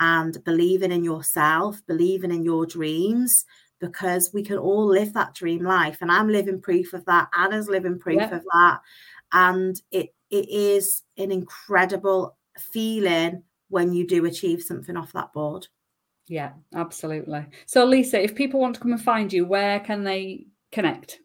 and 0.00 0.42
believing 0.44 0.92
in 0.92 1.04
yourself, 1.04 1.82
believing 1.86 2.30
in 2.30 2.42
your 2.42 2.66
dreams, 2.66 3.44
because 3.80 4.30
we 4.32 4.42
can 4.42 4.58
all 4.58 4.86
live 4.86 5.12
that 5.12 5.34
dream 5.34 5.62
life. 5.62 5.98
And 6.00 6.10
I'm 6.10 6.28
living 6.28 6.60
proof 6.60 6.92
of 6.92 7.04
that. 7.06 7.28
Anna's 7.36 7.68
living 7.68 7.98
proof 7.98 8.30
of 8.32 8.44
that. 8.52 8.78
And 9.32 9.80
it 9.90 10.14
it 10.30 10.48
is 10.48 11.02
an 11.16 11.30
incredible 11.30 12.36
feeling 12.58 13.42
when 13.68 13.92
you 13.92 14.06
do 14.06 14.24
achieve 14.24 14.62
something 14.62 14.96
off 14.96 15.12
that 15.12 15.32
board. 15.32 15.68
Yeah, 16.26 16.52
absolutely. 16.74 17.46
So 17.66 17.84
Lisa, 17.84 18.22
if 18.22 18.34
people 18.34 18.60
want 18.60 18.74
to 18.74 18.80
come 18.80 18.92
and 18.92 19.02
find 19.02 19.32
you, 19.32 19.44
where 19.44 19.80
can 19.80 20.04
they 20.04 20.46
connect? 20.72 21.20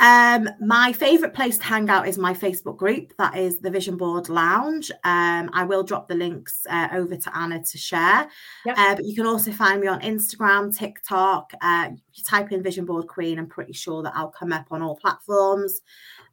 Um, 0.00 0.48
my 0.60 0.94
favorite 0.94 1.34
place 1.34 1.58
to 1.58 1.64
hang 1.64 1.90
out 1.90 2.08
is 2.08 2.16
my 2.16 2.32
Facebook 2.32 2.78
group. 2.78 3.12
That 3.18 3.36
is 3.36 3.58
the 3.58 3.70
Vision 3.70 3.98
Board 3.98 4.30
Lounge. 4.30 4.90
Um, 5.04 5.50
I 5.52 5.64
will 5.64 5.82
drop 5.82 6.08
the 6.08 6.14
links 6.14 6.66
uh, 6.70 6.88
over 6.92 7.16
to 7.16 7.36
Anna 7.36 7.62
to 7.62 7.78
share. 7.78 8.26
Yep. 8.64 8.78
Uh, 8.78 8.94
but 8.96 9.04
you 9.04 9.14
can 9.14 9.26
also 9.26 9.52
find 9.52 9.78
me 9.78 9.88
on 9.88 10.00
Instagram, 10.00 10.74
TikTok. 10.74 11.52
Uh, 11.60 11.90
you 12.14 12.24
type 12.24 12.50
in 12.50 12.62
Vision 12.62 12.86
Board 12.86 13.08
Queen, 13.08 13.38
I'm 13.38 13.46
pretty 13.46 13.74
sure 13.74 14.02
that 14.02 14.14
I'll 14.16 14.30
come 14.30 14.52
up 14.54 14.66
on 14.70 14.80
all 14.80 14.96
platforms. 14.96 15.82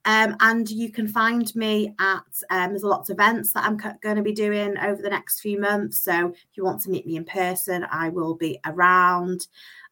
Um, 0.06 0.38
and 0.40 0.70
you 0.70 0.90
can 0.90 1.10
find 1.10 1.54
me 1.54 1.94
at 2.00 2.24
um, 2.50 2.70
there's 2.70 2.84
a 2.84 2.88
lots 2.88 3.10
of 3.10 3.16
events 3.16 3.52
that 3.52 3.66
I'm 3.66 3.76
going 3.76 4.16
to 4.16 4.22
be 4.22 4.32
doing 4.32 4.78
over 4.78 5.02
the 5.02 5.10
next 5.10 5.42
few 5.42 5.60
months. 5.60 6.00
So 6.00 6.30
if 6.30 6.48
you 6.54 6.64
want 6.64 6.82
to 6.84 6.90
meet 6.90 7.06
me 7.06 7.18
in 7.18 7.26
person, 7.26 7.86
I 7.92 8.08
will 8.08 8.36
be 8.36 8.60
around. 8.66 9.48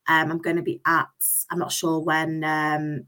Um, 0.08 0.32
I'm 0.32 0.38
going 0.38 0.56
to 0.56 0.62
be 0.62 0.80
at. 0.86 1.10
I'm 1.52 1.60
not 1.60 1.74
sure 1.74 2.00
when 2.00 2.46
um, 2.46 3.08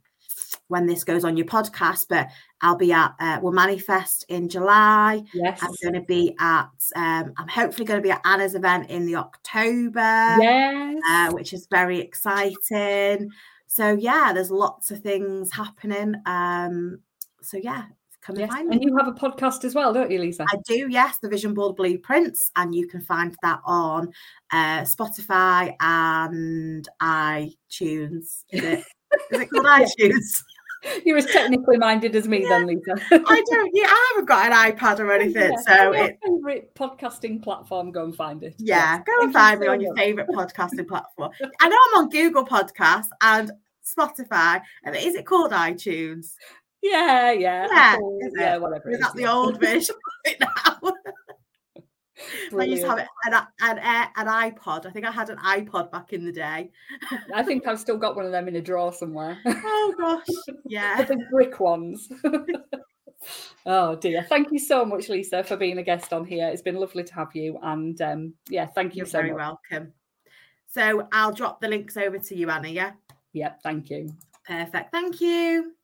when 0.67 0.85
this 0.85 1.03
goes 1.03 1.23
on 1.23 1.37
your 1.37 1.45
podcast, 1.45 2.07
but 2.09 2.27
I'll 2.61 2.75
be 2.75 2.91
at 2.91 3.13
uh, 3.19 3.39
Will 3.41 3.51
Manifest 3.51 4.25
in 4.29 4.49
July. 4.49 5.23
Yes. 5.33 5.59
I'm 5.61 5.73
going 5.81 5.93
to 5.93 6.05
be 6.05 6.35
at. 6.39 6.69
Um, 6.95 7.33
I'm 7.37 7.47
hopefully 7.47 7.85
going 7.85 7.99
to 7.99 8.03
be 8.03 8.11
at 8.11 8.21
Anna's 8.25 8.55
event 8.55 8.89
in 8.89 9.05
the 9.05 9.15
October 9.15 9.99
Yes. 9.99 10.99
uh, 11.09 11.31
which 11.31 11.53
is 11.53 11.67
very 11.67 11.99
exciting. 11.99 13.31
So 13.67 13.93
yeah, 13.93 14.31
there's 14.33 14.51
lots 14.51 14.91
of 14.91 15.01
things 15.01 15.51
happening. 15.53 16.15
Um, 16.25 16.99
so 17.41 17.57
yeah, 17.57 17.83
come 18.21 18.35
and 18.35 18.39
yes. 18.39 18.49
find 18.49 18.67
me. 18.69 18.75
And 18.75 18.83
you 18.83 18.97
have 18.97 19.07
a 19.07 19.11
podcast 19.11 19.63
as 19.63 19.75
well, 19.75 19.93
don't 19.93 20.09
you, 20.11 20.19
Lisa? 20.19 20.45
I 20.49 20.57
do, 20.65 20.87
yes, 20.89 21.17
the 21.19 21.29
Vision 21.29 21.53
Board 21.53 21.75
Blueprints, 21.75 22.51
and 22.55 22.73
you 22.73 22.87
can 22.87 23.01
find 23.01 23.35
that 23.43 23.61
on 23.65 24.11
uh, 24.51 24.81
Spotify 24.81 25.75
and 25.79 26.87
iTunes. 27.01 28.43
Is 28.49 28.63
it? 28.63 28.83
Is 29.31 29.39
it 29.41 29.49
called 29.49 29.65
iTunes? 29.65 30.43
You're 31.05 31.17
as 31.17 31.25
technically 31.25 31.77
minded 31.77 32.15
as 32.15 32.27
me, 32.27 32.45
then, 32.45 32.67
Lisa. 32.67 32.95
I 33.11 33.43
don't. 33.49 33.71
Yeah, 33.73 33.85
I 33.87 34.11
haven't 34.13 34.27
got 34.27 34.51
an 34.51 34.53
iPad 34.53 34.99
or 34.99 35.11
anything, 35.11 35.51
Yeah. 35.51 35.75
so 35.75 35.91
Your 35.93 36.05
it. 36.05 36.19
favorite 36.23 36.75
podcasting 36.75 37.41
platform, 37.41 37.91
go 37.91 38.03
and 38.03 38.15
find 38.15 38.43
it. 38.43 38.55
Yeah, 38.57 38.97
Yes. 38.97 39.03
go 39.05 39.23
and 39.23 39.33
find 39.33 39.59
me 39.59 39.67
on 39.67 39.81
your 39.81 39.95
favorite 39.95 40.27
podcasting 40.29 40.87
platform. 40.87 41.31
I 41.61 41.69
know 41.69 41.77
I'm 41.91 42.03
on 42.03 42.09
Google 42.09 42.45
Podcasts 42.45 43.07
and 43.21 43.51
Spotify, 43.85 44.61
and 44.83 44.95
is 44.95 45.15
it 45.15 45.25
called 45.25 45.51
iTunes? 45.51 46.33
Yeah, 46.81 47.31
yeah. 47.31 47.67
Yeah, 47.71 47.73
Apple, 47.73 48.19
is 48.21 48.33
yeah, 48.37 48.57
whatever. 48.57 48.91
Is 48.91 48.99
that 48.99 49.15
the 49.15 49.23
yeah. 49.23 49.33
old 49.33 49.59
version 49.61 49.95
of 49.95 50.31
it 50.31 50.39
now? 50.39 50.93
I 52.57 52.63
used 52.63 52.83
to 52.83 52.89
have 52.89 52.99
an, 53.25 53.33
an, 53.61 53.77
an, 54.15 54.27
iPod. 54.27 54.85
I 54.85 54.91
think 54.91 55.05
I 55.05 55.11
had 55.11 55.29
an 55.29 55.37
iPod 55.37 55.91
back 55.91 56.13
in 56.13 56.25
the 56.25 56.31
day. 56.31 56.71
I 57.33 57.43
think 57.43 57.67
I've 57.67 57.79
still 57.79 57.97
got 57.97 58.15
one 58.15 58.25
of 58.25 58.31
them 58.31 58.47
in 58.47 58.55
a 58.55 58.61
drawer 58.61 58.93
somewhere. 58.93 59.37
Oh 59.45 59.93
gosh, 59.97 60.25
yeah. 60.65 61.01
the 61.03 61.17
brick 61.31 61.59
ones. 61.59 62.09
oh 63.65 63.95
dear. 63.95 64.25
Thank 64.27 64.51
you 64.51 64.59
so 64.59 64.85
much, 64.85 65.09
Lisa, 65.09 65.43
for 65.43 65.57
being 65.57 65.77
a 65.77 65.83
guest 65.83 66.13
on 66.13 66.25
here. 66.25 66.47
It's 66.47 66.61
been 66.61 66.75
lovely 66.75 67.03
to 67.03 67.13
have 67.13 67.35
you. 67.35 67.59
And 67.61 67.99
um, 68.01 68.33
yeah, 68.49 68.65
thank 68.65 68.95
you 68.95 68.99
You're 68.99 69.05
so 69.07 69.19
very 69.19 69.31
much. 69.31 69.37
welcome. 69.71 69.93
So 70.67 71.07
I'll 71.11 71.33
drop 71.33 71.61
the 71.61 71.67
links 71.67 71.97
over 71.97 72.19
to 72.19 72.35
you, 72.35 72.49
Anna. 72.49 72.67
Yeah, 72.67 72.91
Yeah, 73.33 73.53
thank 73.63 73.89
you. 73.89 74.09
perfect. 74.45 74.91
Thank 74.91 75.21
you. 75.21 75.76